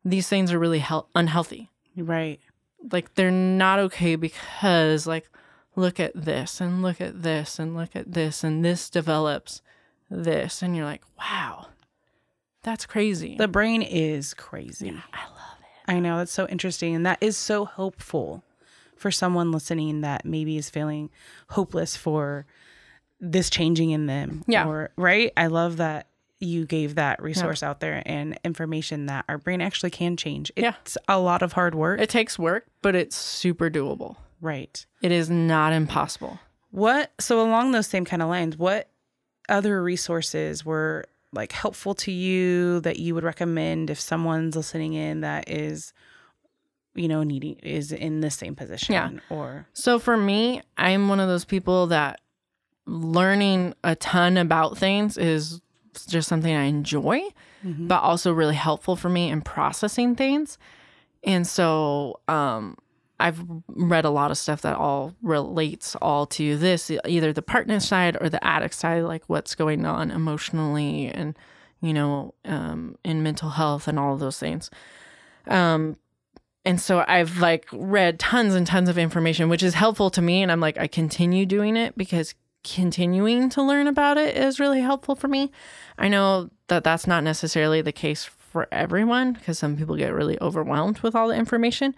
[0.04, 1.70] these things are really he- unhealthy.
[1.96, 2.40] Right.
[2.92, 5.28] Like they're not okay because like
[5.76, 9.62] look at this and look at this and look at this and this develops
[10.10, 11.66] this and you're like wow
[12.62, 16.94] that's crazy the brain is crazy yeah, i love it i know that's so interesting
[16.94, 18.44] and that is so hopeful
[18.96, 21.10] for someone listening that maybe is feeling
[21.50, 22.46] hopeless for
[23.20, 24.44] this changing in them.
[24.46, 24.66] Yeah.
[24.66, 25.32] Or, right?
[25.36, 26.08] I love that
[26.40, 27.70] you gave that resource yeah.
[27.70, 30.52] out there and information that our brain actually can change.
[30.56, 31.14] It's yeah.
[31.14, 32.00] a lot of hard work.
[32.00, 34.16] It takes work, but it's super doable.
[34.44, 34.84] Right.
[35.00, 36.38] It is not impossible.
[36.70, 38.90] What, so along those same kind of lines, what
[39.48, 45.22] other resources were like helpful to you that you would recommend if someone's listening in
[45.22, 45.92] that is
[46.94, 48.92] you know, needing is in the same position.
[48.92, 49.10] Yeah.
[49.28, 52.20] Or so for me, I'm one of those people that
[52.86, 55.60] learning a ton about things is
[56.06, 57.20] just something I enjoy,
[57.64, 57.88] mm-hmm.
[57.88, 60.58] but also really helpful for me in processing things.
[61.24, 62.76] And so, um,
[63.24, 67.80] I've read a lot of stuff that all relates all to this, either the partner
[67.80, 71.34] side or the addict side, like what's going on emotionally and,
[71.80, 74.70] you know, um, in mental health and all of those things.
[75.46, 75.96] Um,
[76.66, 80.42] and so I've like read tons and tons of information, which is helpful to me.
[80.42, 84.82] And I'm like, I continue doing it because continuing to learn about it is really
[84.82, 85.50] helpful for me.
[85.96, 90.38] I know that that's not necessarily the case for everyone because some people get really
[90.42, 91.94] overwhelmed with all the information.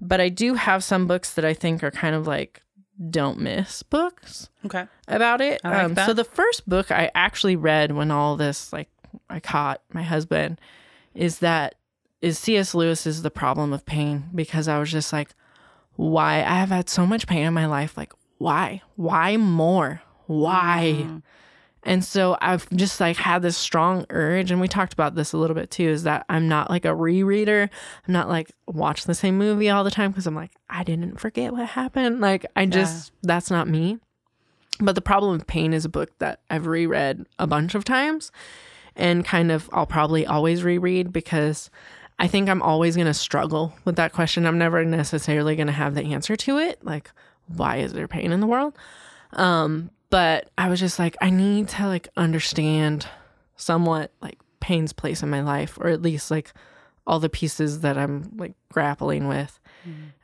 [0.00, 2.62] But I do have some books that I think are kind of like
[3.10, 4.50] don't miss books.
[4.66, 4.86] Okay.
[5.06, 5.60] About it.
[5.64, 8.88] Like um, so the first book I actually read when all this like
[9.30, 10.60] I caught my husband
[11.14, 11.76] is that
[12.20, 12.74] is C.S.
[12.74, 15.30] Lewis is the problem of pain because I was just like,
[15.94, 16.36] why?
[16.36, 17.96] I have had so much pain in my life.
[17.96, 18.82] Like, why?
[18.96, 20.02] Why more?
[20.26, 20.94] Why?
[20.96, 21.18] Mm-hmm.
[21.88, 25.38] And so I've just like had this strong urge, and we talked about this a
[25.38, 27.70] little bit too, is that I'm not like a rereader.
[28.06, 31.18] I'm not like watch the same movie all the time because I'm like, I didn't
[31.18, 32.20] forget what happened.
[32.20, 33.28] Like, I just, yeah.
[33.28, 33.98] that's not me.
[34.78, 38.30] But The Problem with Pain is a book that I've reread a bunch of times
[38.94, 41.70] and kind of I'll probably always reread because
[42.18, 44.44] I think I'm always going to struggle with that question.
[44.44, 46.84] I'm never necessarily going to have the answer to it.
[46.84, 47.10] Like,
[47.46, 48.76] why is there pain in the world?
[49.32, 53.06] Um, but I was just like, I need to like understand
[53.56, 56.52] somewhat like pain's place in my life, or at least like
[57.06, 59.58] all the pieces that I'm like grappling with.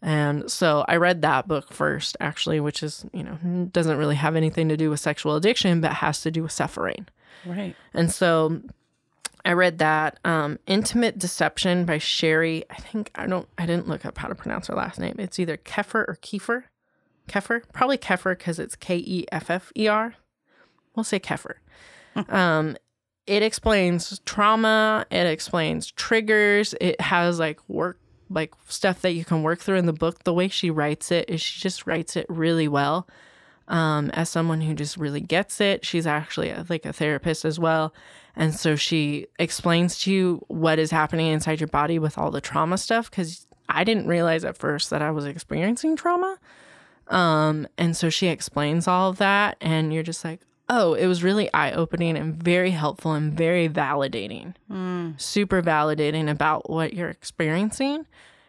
[0.03, 3.39] And so I read that book first, actually, which is, you know,
[3.73, 7.07] doesn't really have anything to do with sexual addiction, but has to do with suffering.
[7.47, 7.75] Right.
[7.95, 8.61] And so
[9.45, 12.65] I read that um, Intimate Deception by Sheri.
[12.69, 15.17] I think I don't I didn't look up how to pronounce her last name.
[15.19, 16.65] It's either Keffer or Kiefer.
[17.29, 17.63] Keffer?
[17.73, 20.15] Probably Keffer because it's K E F F E R.
[20.95, 21.55] We'll say Keffer.
[22.29, 22.77] um,
[23.27, 27.99] it explains trauma, it explains triggers, it has like work
[28.31, 30.25] like stuff that you can work through in the book.
[30.25, 33.07] The way she writes it is she just writes it really well
[33.69, 35.85] um, as someone who just really gets it.
[35.85, 37.95] She's actually a, like a therapist as well.
[38.37, 42.41] And so she explains to you what is happening inside your body with all the
[42.41, 46.39] trauma stuff because I didn't realize at first that I was experiencing trauma.
[47.09, 51.23] Um, and so she explains all of that, and you're just like, oh, it was
[51.23, 54.55] really eye opening and very helpful and very validating,
[55.21, 58.07] super validating about what you're experiencing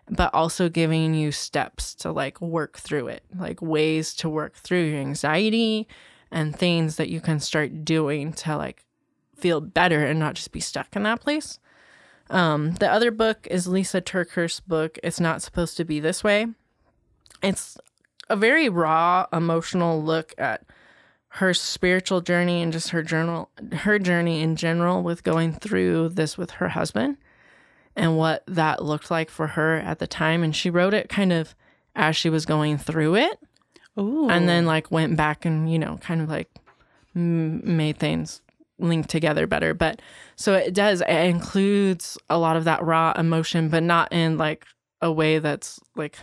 [0.09, 4.83] but also giving you steps to like work through it, like ways to work through
[4.83, 5.87] your anxiety
[6.31, 8.85] and things that you can start doing to like
[9.35, 11.59] feel better and not just be stuck in that place.
[12.29, 16.47] Um, the other book is Lysa TerKeurst's book, It's Not Supposed to Be This Way.
[17.43, 17.77] It's
[18.29, 20.63] a very raw, emotional look at
[21.29, 26.38] her spiritual journey and just her journal her journey in general with going through this
[26.38, 27.17] with her husband
[27.93, 30.43] and what that looked like for her at the time.
[30.43, 31.53] And she wrote it kind of
[31.93, 33.39] as she was going through it
[33.99, 34.29] Ooh.
[34.29, 36.49] and then like went back and, you know, kind of like
[37.15, 38.41] m- made things
[38.79, 39.73] link together better.
[39.73, 40.01] But
[40.35, 44.65] so it does, it includes a lot of that raw emotion, but not in like
[45.01, 46.17] a way that's like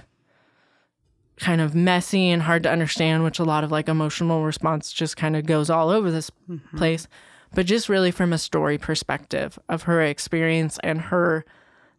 [1.43, 5.17] kind of messy and hard to understand, which a lot of like emotional response just
[5.17, 6.31] kind of goes all over this
[6.77, 7.09] place.
[7.55, 11.45] But just really from a story perspective of her experience and her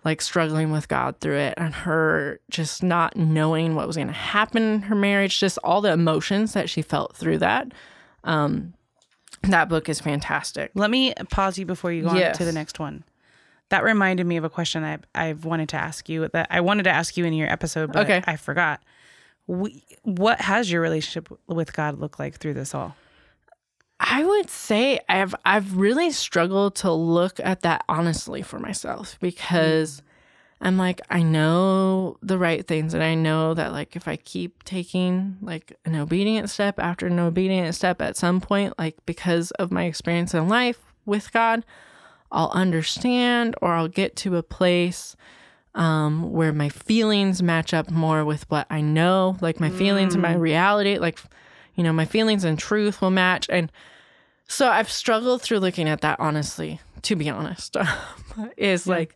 [0.05, 4.13] like struggling with God through it and her just not knowing what was going to
[4.13, 7.71] happen in her marriage, just all the emotions that she felt through that.
[8.23, 8.73] Um,
[9.43, 10.71] that book is fantastic.
[10.73, 13.03] Let me pause you before you go on to the next one.
[13.69, 16.83] That reminded me of a question I I've wanted to ask you that I wanted
[16.83, 18.23] to ask you in your episode, but Okay.
[18.25, 18.81] I forgot.
[19.47, 22.95] We, what has your relationship with God look like through this all?
[23.99, 30.01] I would say I've I've really struggled to look at that honestly for myself because
[30.01, 30.03] mm.
[30.59, 34.63] I'm like I know the right things and I know that like if I keep
[34.63, 39.71] taking like an obedient step after an obedient step at some point like because of
[39.71, 41.63] my experience in life with God
[42.29, 45.15] I'll understand or I'll get to a place
[45.75, 50.21] um, where my feelings match up more with what I know, like my feelings and
[50.21, 51.19] my reality, like,
[51.75, 53.47] you know, my feelings and truth will match.
[53.49, 53.71] And
[54.47, 57.75] so I've struggled through looking at that, honestly, to be honest,
[58.57, 59.15] is like,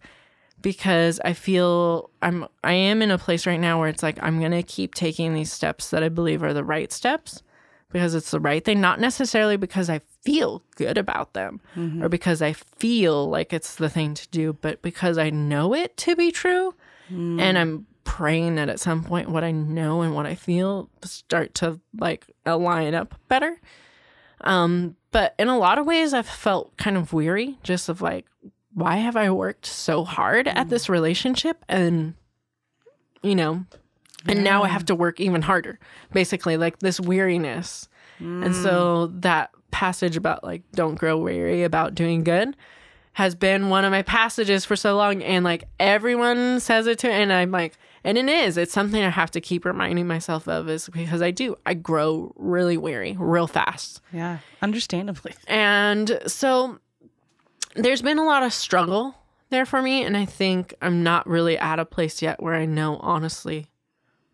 [0.62, 4.40] because I feel I'm, I am in a place right now where it's like, I'm
[4.40, 7.44] going to keep taking these steps that I believe are the right steps
[7.92, 12.04] because it's the right thing, not necessarily because I feel good about them mm-hmm.
[12.04, 15.96] or because I feel like it's the thing to do, but because I know it
[15.98, 16.76] to be true.
[17.10, 17.40] Mm.
[17.40, 21.54] And I'm praying that at some point what I know and what I feel start
[21.56, 23.58] to like align up better.
[24.42, 28.26] Um, but in a lot of ways, I've felt kind of weary just of like,
[28.74, 30.70] why have I worked so hard at mm.
[30.70, 31.64] this relationship?
[31.70, 32.16] And,
[33.24, 33.64] you know,
[34.28, 35.80] and now I have to work even harder,
[36.12, 37.88] basically, like this weariness.
[38.20, 38.64] And mm.
[38.64, 42.56] so that passage about like, don't grow weary about doing good
[43.18, 45.24] has been one of my passages for so long.
[45.24, 49.10] And like everyone says it to, and I'm like, and it is, it's something I
[49.10, 53.48] have to keep reminding myself of is because I do, I grow really weary real
[53.48, 54.02] fast.
[54.14, 55.34] Yeah, understandably.
[55.48, 56.78] And so
[57.76, 59.16] there's been a lot of struggle
[59.50, 60.04] there for me.
[60.04, 63.72] And I think I'm not really at a place yet where I know honestly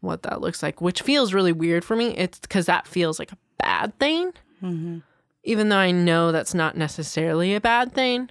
[0.02, 2.10] what that looks like, which feels really weird for me.
[2.18, 4.98] It's because that feels like a bad thing, mm-hmm.
[5.44, 8.30] Even though I know that's not necessarily a bad thing.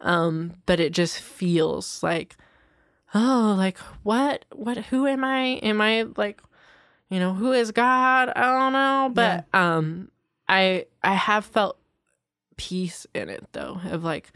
[0.00, 2.36] Um, but it just feels like,
[3.14, 5.60] oh, like what, what, who am I?
[5.62, 6.40] Am I like,
[7.08, 8.30] you know, who is God?
[8.34, 9.10] I don't know.
[9.14, 10.10] But, um,
[10.48, 11.78] I, I have felt
[12.56, 14.32] peace in it though, of like,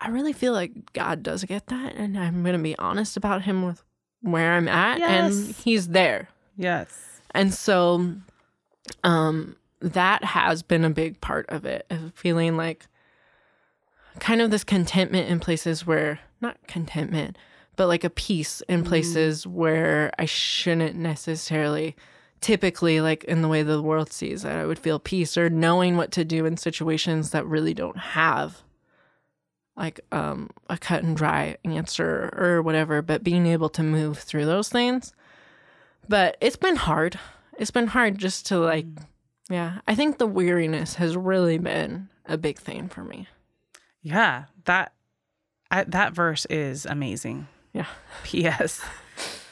[0.00, 1.94] I really feel like God does get that.
[1.94, 3.82] And I'm going to be honest about him with
[4.22, 5.00] where I'm at.
[5.00, 6.28] And he's there.
[6.56, 7.20] Yes.
[7.32, 8.14] And so
[9.04, 12.86] um that has been a big part of it of feeling like
[14.18, 17.36] kind of this contentment in places where not contentment
[17.76, 21.94] but like a peace in places where I shouldn't necessarily
[22.40, 25.96] typically like in the way the world sees that I would feel peace or knowing
[25.96, 28.62] what to do in situations that really don't have
[29.76, 34.44] like um a cut and dry answer or whatever, but being able to move through
[34.44, 35.12] those things.
[36.08, 37.18] But it's been hard.
[37.58, 38.86] It's been hard just to like
[39.48, 43.28] yeah, I think the weariness has really been a big thing for me.
[44.02, 44.92] Yeah, that
[45.70, 47.46] I, that verse is amazing.
[47.72, 47.86] Yeah.
[48.24, 48.80] P.S.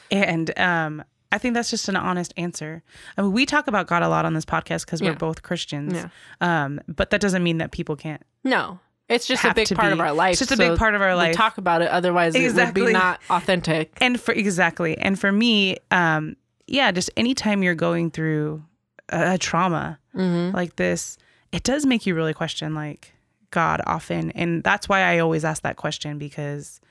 [0.09, 2.81] And um, I think that's just an honest answer.
[3.17, 5.93] I mean, we talk about God a lot on this podcast because we're both Christians.
[5.93, 6.09] Yeah.
[6.41, 8.23] Um, but that doesn't mean that people can't.
[8.43, 8.79] No.
[9.09, 9.93] It's just a big part be.
[9.93, 10.31] of our life.
[10.31, 11.35] It's just a big part of our we life.
[11.35, 12.87] talk about it, otherwise it would Exactly.
[12.87, 13.97] be not authentic.
[14.01, 16.35] And for exactly, and for me, um,
[16.67, 18.63] yeah, just anytime you're going through
[19.09, 20.55] a, trauma Mm-hmm.
[20.55, 21.17] like this,
[21.51, 23.13] it does make you really question like
[23.51, 26.81] God often, and that's why I always ask that question because,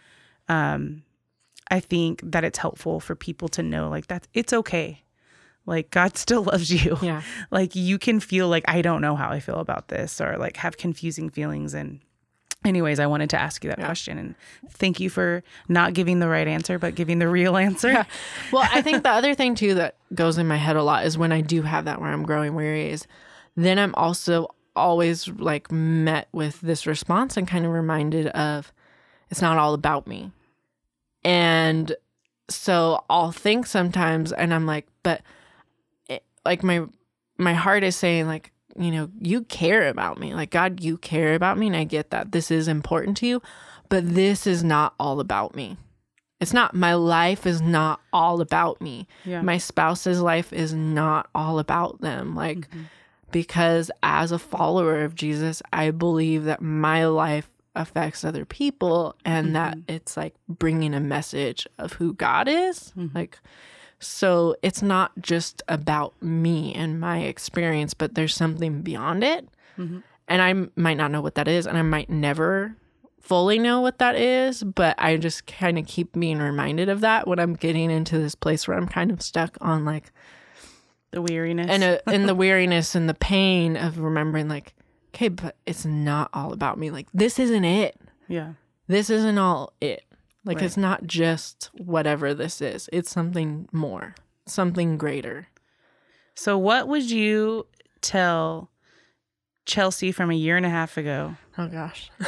[0.48, 1.02] um,
[1.68, 5.02] I think that it's helpful for people to know like that it's okay.
[5.66, 6.96] Like God still loves you.
[7.02, 7.22] Yeah.
[7.50, 10.56] Like you can feel like I don't know how I feel about this or like
[10.58, 11.98] have confusing feelings and
[12.66, 14.34] anyways, I wanted to ask you that question and
[14.70, 17.92] thank you for not giving the right answer but giving the real answer.
[17.92, 18.04] yeah.
[18.52, 21.16] Well, I think the other thing too that goes in my head a lot is
[21.16, 23.06] when I do have that where I'm growing weary is
[23.56, 28.72] then I'm also always like met with this response and kind of reminded of
[29.30, 30.30] it's not all about me.
[31.24, 31.96] And
[32.48, 35.22] so I'll think sometimes and I'm like, but
[36.08, 36.84] it, like my
[37.38, 40.34] my heart is saying like, you know, you care about me.
[40.34, 43.42] Like God, you care about me and I get that this is important to you,
[43.88, 45.76] but this is not all about me.
[46.40, 49.08] It's not my life is not all about me.
[49.24, 49.40] Yeah.
[49.40, 52.34] My spouse's life is not all about them.
[52.34, 52.82] Like mm-hmm.
[53.30, 59.54] because as a follower of Jesus, I believe that my life affects other people and
[59.54, 59.94] that mm-hmm.
[59.94, 62.92] it's like bringing a message of who God is.
[62.96, 63.16] Mm-hmm.
[63.16, 63.38] Like
[63.98, 69.48] so it's not just about me and my experience, but there's something beyond it.
[69.78, 70.02] And
[70.42, 72.74] I might not know what that is, and I might never
[73.20, 77.26] fully know what that is, but I just kind of keep being reminded of that
[77.28, 80.12] when I'm getting into this place where I'm kind of stuck on like
[81.10, 81.66] the weariness.
[81.68, 84.74] and uh and the weariness and the pain of remembering like
[85.14, 86.90] okay, but it's not all about me.
[86.90, 88.00] Like this isn't it.
[88.28, 88.52] yeah.
[88.88, 90.04] This isn't all it.
[90.46, 90.64] Like Right.
[90.64, 92.88] it's not just whatever this is.
[92.92, 94.14] It's something more,
[94.46, 95.48] something greater.
[96.34, 97.66] So what would you
[98.00, 98.70] tell
[99.66, 101.36] Chelsea from a year and a half ago?
[101.58, 102.10] Oh gosh.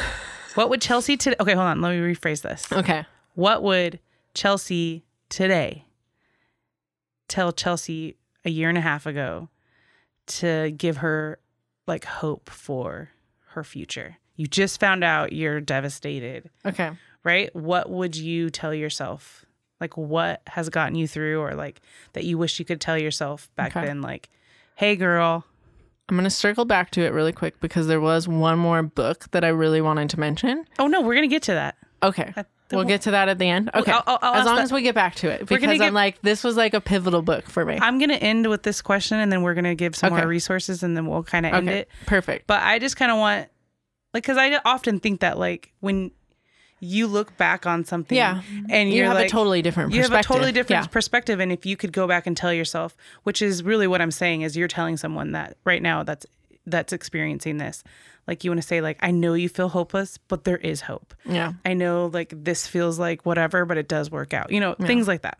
[0.55, 1.35] What would Chelsea today?
[1.39, 1.79] Okay, hold on.
[1.79, 2.69] Let me rephrase this.
[2.71, 3.05] Okay.
[3.35, 3.99] What would
[4.33, 5.85] Chelsea today
[7.27, 9.49] tell Chelsea a year and a half ago
[10.25, 11.39] to give her
[11.87, 13.09] like hope for
[13.49, 14.17] her future?
[14.35, 16.91] You just found out you're devastated, Okay.
[17.23, 17.53] Right?
[17.55, 19.45] What would you tell yourself?
[19.81, 21.79] Like what has gotten you through or like
[22.13, 23.85] that you wish you could tell yourself back Okay.
[23.85, 24.29] then like,
[24.75, 25.45] "Hey girl,
[26.09, 29.27] I'm going to circle back to it really quick because there was one more book
[29.31, 30.65] that I really wanted to mention.
[30.79, 32.33] oh no, we're going to get to that." Okay.
[32.71, 33.71] We'll get to that at the end.
[33.73, 33.91] Okay.
[33.91, 35.91] I'll- I'll- I'll as long that- as we get back to it because I'm get-
[35.93, 37.79] like, this was like a pivotal book for me.
[37.81, 40.21] I'm going to end with this question and then we're going to give some Okay.
[40.21, 41.79] more resources and then we'll kind of end okay.
[41.79, 41.89] it.
[42.05, 42.45] Perfect.
[42.45, 43.47] But I just kind of want,
[44.13, 46.11] like, because I often think that, like, when
[46.79, 48.41] you look back on something, Yeah.
[48.69, 50.87] and you have like, a totally different you have a totally different Yeah.
[50.87, 54.11] perspective, and if you could go back and tell yourself, which is really what I'm
[54.11, 56.25] saying, is you're telling someone that right now that's
[56.65, 57.83] that's experiencing this,
[58.27, 61.15] like you want to say, like, I know you feel hopeless, but there is hope.
[61.25, 61.53] Yeah.
[61.65, 64.51] I know, like, this feels like whatever, but it does work out.
[64.51, 65.39] You know, things like that.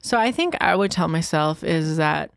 [0.00, 2.30] So I think I would tell myself is that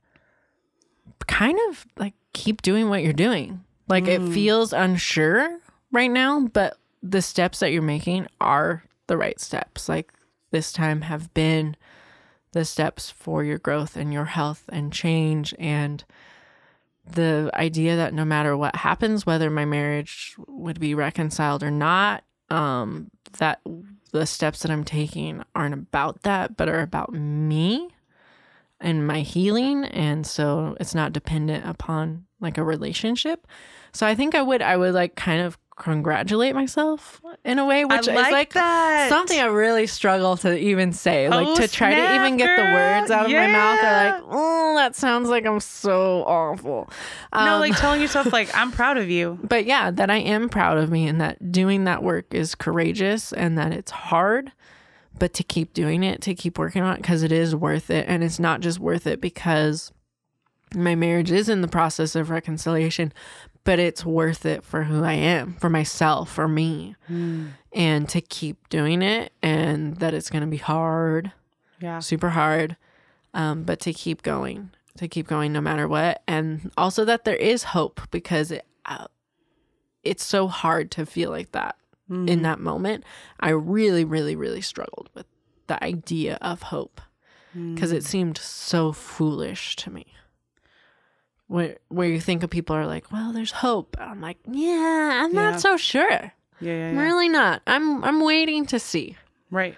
[1.27, 3.63] kind of like keep doing what you're doing.
[3.87, 4.33] Like it mm.
[4.33, 5.59] feels unsure
[5.91, 9.89] right now, but the steps that you're making are the right steps.
[9.89, 10.13] Like
[10.51, 11.75] this time have been
[12.51, 15.53] the steps for your growth and your health and change.
[15.59, 16.03] And
[17.05, 22.23] the idea that no matter what happens whether my marriage would be reconciled or not
[22.51, 23.59] um that
[24.11, 27.89] the steps that I'm taking aren't about that but are about me
[28.81, 29.85] and my healing.
[29.85, 33.47] And so it's not dependent upon like a relationship.
[33.91, 37.85] So i think i would i would like kind of congratulate myself in a way
[37.85, 39.09] which I is like like that.
[39.09, 42.71] something i really struggle to even say like Oh, to try to even get the
[42.73, 44.11] words out of my mouth Yeah.
[44.13, 46.89] or like oh that sounds like i'm so awful
[47.33, 49.39] no, Um, like telling yourself, like, I'm proud of you.
[49.43, 53.31] but yeah, that I am proud of me and that doing that work is courageous
[53.33, 54.51] and that it's hard,
[55.17, 58.05] but to keep doing it, to keep working on it because it is worth it.
[58.07, 59.91] And it's not just worth it because
[60.73, 63.13] my marriage is in the process of reconciliation,
[63.63, 66.95] but it's worth it for who I am, for myself, for me,
[67.71, 69.31] and to keep doing it.
[69.41, 71.31] And that it's going to be hard,
[71.79, 71.99] Yeah.
[71.99, 72.77] super hard,
[73.33, 77.35] um, but to keep going, to keep going no matter what, and also that there
[77.35, 79.07] is hope because it, uh,
[80.03, 81.75] it's so hard to feel like that
[82.09, 83.03] in that moment,
[83.39, 85.27] I really, really, really struggled with
[85.67, 87.01] the idea of hope
[87.75, 90.07] because it seemed so foolish to me.
[91.49, 93.97] Where where you think of people are like, well, there's hope.
[93.99, 95.49] I'm like, yeah, I'm Yeah.
[95.51, 96.09] not so sure.
[96.09, 96.31] Yeah,
[96.61, 97.01] yeah, I'm yeah.
[97.01, 97.61] really not.
[97.67, 99.17] I'm I'm waiting to see.
[99.51, 99.75] Right.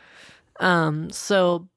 [0.60, 1.10] Um.
[1.12, 1.70] So,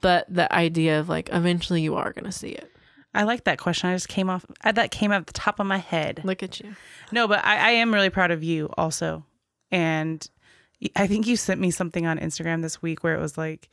[0.00, 2.70] but the idea of like eventually you are gonna see it.
[3.12, 3.90] I like that question.
[3.90, 6.20] I just came off uh, that came out the top of my head.
[6.22, 6.76] Look at you.
[7.10, 9.24] No, but I, I am really proud of you also.
[9.72, 10.24] And
[10.94, 13.68] I think you sent me something on Instagram this week where it was like,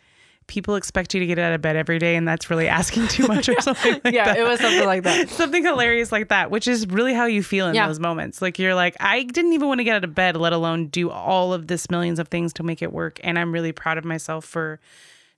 [0.48, 3.28] people expect you to get out of bed every day, and that's really asking too
[3.28, 4.00] much or something.
[4.04, 4.38] Like Yeah, that.
[4.38, 5.30] it was something like that.
[5.32, 7.88] something hilarious like that, which is really how you feel in Yeah.
[7.88, 8.41] those moments.
[8.41, 11.10] Like you're like, I didn't even want to get out of bed, let alone do
[11.10, 13.20] all of this millions of things to make it work.
[13.24, 14.80] And I'm really proud of myself for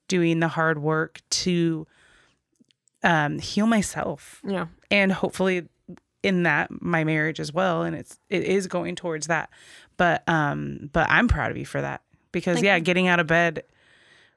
[0.08, 1.88] doing the hard work to
[3.04, 4.68] um, heal myself Yeah.
[4.92, 5.68] and hopefully
[6.22, 9.50] in that my marriage as well and it's it is going towards that
[9.96, 12.02] but um but i'm proud of you for that
[12.34, 13.64] because Thank yeah getting out of bed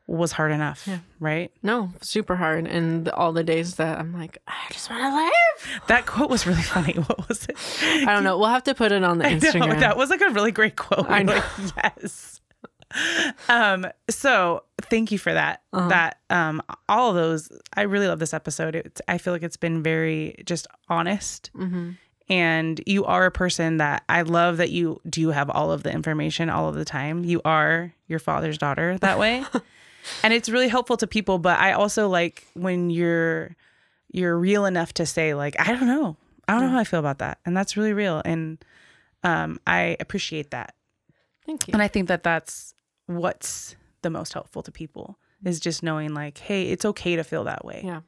[0.06, 0.98] was hard enough Yeah.
[1.20, 2.66] right No, super hard.
[2.66, 5.82] And all the days that I'm like, I just want to live.
[5.86, 7.56] that quote was really funny what was it
[8.06, 8.36] I don't know.
[8.38, 9.80] We'll have to put it on the I know, Instagram.
[9.80, 11.34] that was like a really great quote I know.
[11.34, 11.44] Like,
[11.84, 12.40] yes
[13.48, 15.88] um so thank you for that Uh-huh.
[15.88, 19.56] that um all of those i really love this episode it's i feel like it's
[19.56, 21.92] been very just honest mm-hmm.
[22.28, 25.90] and you are a person that I love that you do have all of the
[25.90, 27.24] information all of the time.
[27.24, 29.44] You are your father's daughter that way.
[30.22, 33.56] And it's really helpful to people, but I also like when you're
[34.10, 36.16] you're real enough to say like I don't know.
[36.48, 37.38] I don't know how I feel about that.
[37.46, 38.62] And that's really real and
[39.24, 40.74] um I appreciate that.
[41.46, 41.72] Thank you.
[41.72, 42.74] And I think that that's
[43.06, 47.44] what's the most helpful to people is just knowing like hey, it's okay to feel
[47.44, 48.00] that way Yeah.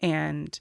[0.00, 0.58] and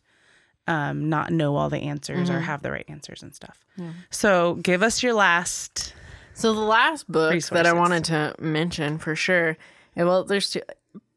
[0.68, 2.44] um, not know all the answers or Mhm.
[2.44, 3.64] have the right answers and stuff.
[3.78, 3.92] Yeah.
[4.10, 5.94] So give us your last.
[6.34, 9.58] So the last book that I wanted to mention for sure,
[10.04, 10.62] well, there's two,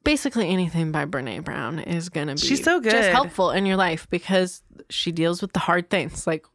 [0.04, 4.06] basically anything by Brene Brown is gonna be She's so just helpful in your life
[4.10, 6.26] because she deals with the hard things.
[6.26, 6.46] Like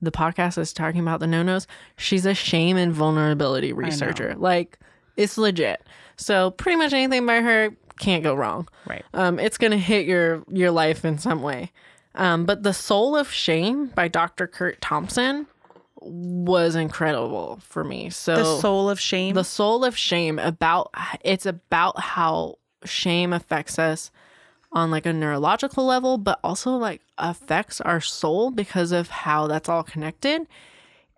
[0.00, 1.66] the podcast is talking about the no nos.
[1.96, 4.34] She's a shame and vulnerability researcher.
[4.36, 4.78] Like
[5.16, 5.86] it's legit.
[6.16, 8.68] So pretty much anything by her can't go wrong.
[8.86, 9.04] Right.
[9.14, 11.72] um, it's going to hit your your life in some way.
[12.14, 14.46] Um, but the Soul of Shame by Dr.
[14.46, 15.46] Curt Thompson
[16.00, 18.10] was incredible for me.
[18.10, 19.34] So The soul of shame.
[19.34, 20.90] the soul of shame about
[21.22, 24.10] it's about how shame affects us
[24.70, 29.68] on like a neurological level but also like affects our soul because of how that's
[29.68, 30.46] all connected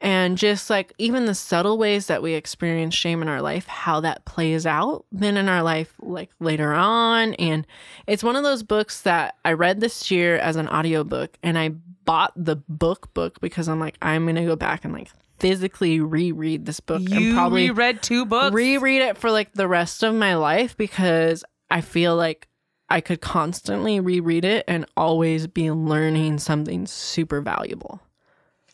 [0.01, 4.01] and just like even the subtle ways that we experience shame in our life how
[4.01, 7.67] that plays out then in our life like later on and
[8.07, 11.71] it's one of those books that i read this year as an audiobook and i
[12.11, 16.67] bought the book book because i'm like i'm gonna go back and like physically reread
[16.67, 18.53] this book you and probably reread two books.
[18.53, 22.49] reread it for like the rest of my life because I feel like
[22.89, 28.01] I could constantly reread it and always be learning something super valuable.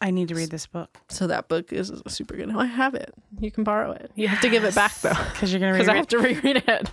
[0.01, 2.55] I need to read this book So that book is super good.
[2.55, 3.15] I have it.
[3.41, 4.11] You can borrow it.
[4.15, 5.87] You have to give it back though because you're gonna read it.
[5.87, 6.91] because I have to reread it.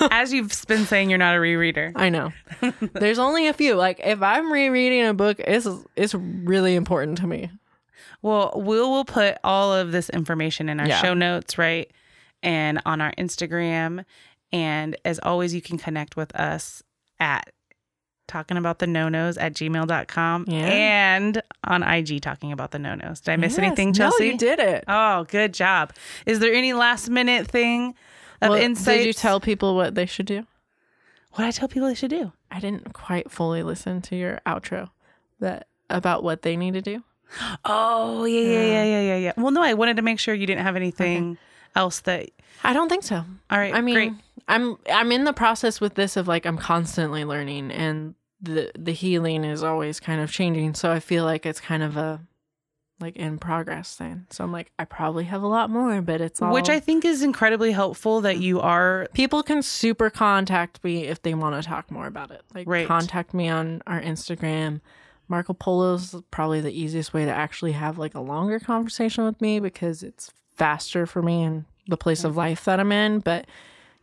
[0.12, 1.92] As you've been saying, you're not a rereader.
[1.96, 2.32] I know.
[2.94, 3.74] There's only a few.
[3.74, 5.66] Like if I'm rereading a book, it's
[5.96, 7.50] it's really important to me.
[8.22, 11.00] Well, we'll we'll put all of this information in our Yeah.
[11.02, 11.90] show notes, right?
[12.42, 14.04] And on our Instagram.
[14.52, 16.82] And as always, you can connect with us
[17.20, 17.52] at
[18.28, 20.66] talking about the no nos at gmail.com Yeah.
[20.68, 23.20] and on IG talking about the no nos.
[23.20, 23.58] Did I miss Yes.
[23.58, 24.84] anything, No, you did it.
[24.86, 25.92] Oh, good job.
[26.26, 27.94] Is there any last minute thing
[28.40, 28.98] of Well, insight?
[28.98, 30.46] Did you tell people what they should do?
[31.32, 32.32] what I tell people they should do?
[32.50, 34.90] I didn't quite fully listen to your outro
[35.40, 37.04] that about what they need to do.
[37.64, 39.32] Oh, yeah, yeah, yeah, uh, yeah, yeah, yeah.
[39.36, 41.38] Well, no, I wanted to make sure you didn't have anything
[41.76, 42.30] else that.
[42.64, 43.16] I don't think so.
[43.50, 44.12] All right, I mean, great.
[44.48, 48.92] I'm I'm in the process with this of like I'm constantly learning and the the
[48.92, 50.74] healing is always kind of changing.
[50.74, 52.20] So I feel like it's kind of a
[53.00, 54.26] like in progress thing.
[54.30, 57.04] So I'm like I probably have a lot more, but it's all Which I think
[57.04, 59.06] is incredibly helpful that you are.
[59.12, 62.42] people can super contact me if they want to talk more about it.
[62.54, 62.88] Like Right.
[62.88, 64.80] contact me on our Instagram.
[65.28, 69.60] Marco Polo's probably the easiest way to actually have like a longer conversation with me
[69.60, 73.20] because it's faster for me and the place of life that I'm in.
[73.20, 73.46] But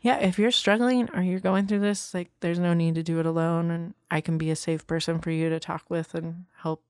[0.06, 3.20] yeah, if you're struggling or you're going through this, like there's no need to do
[3.20, 6.46] it alone and I can be a safe person for you to talk with and
[6.62, 6.84] help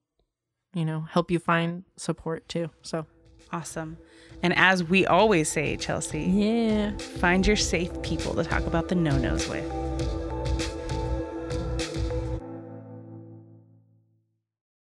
[0.74, 2.70] you know, help you find support too.
[2.82, 3.06] So,
[3.54, 3.98] Awesome.
[4.44, 6.98] And as we always say, Chelsea, yeah.
[6.98, 9.85] find your safe people to talk about the no nos with.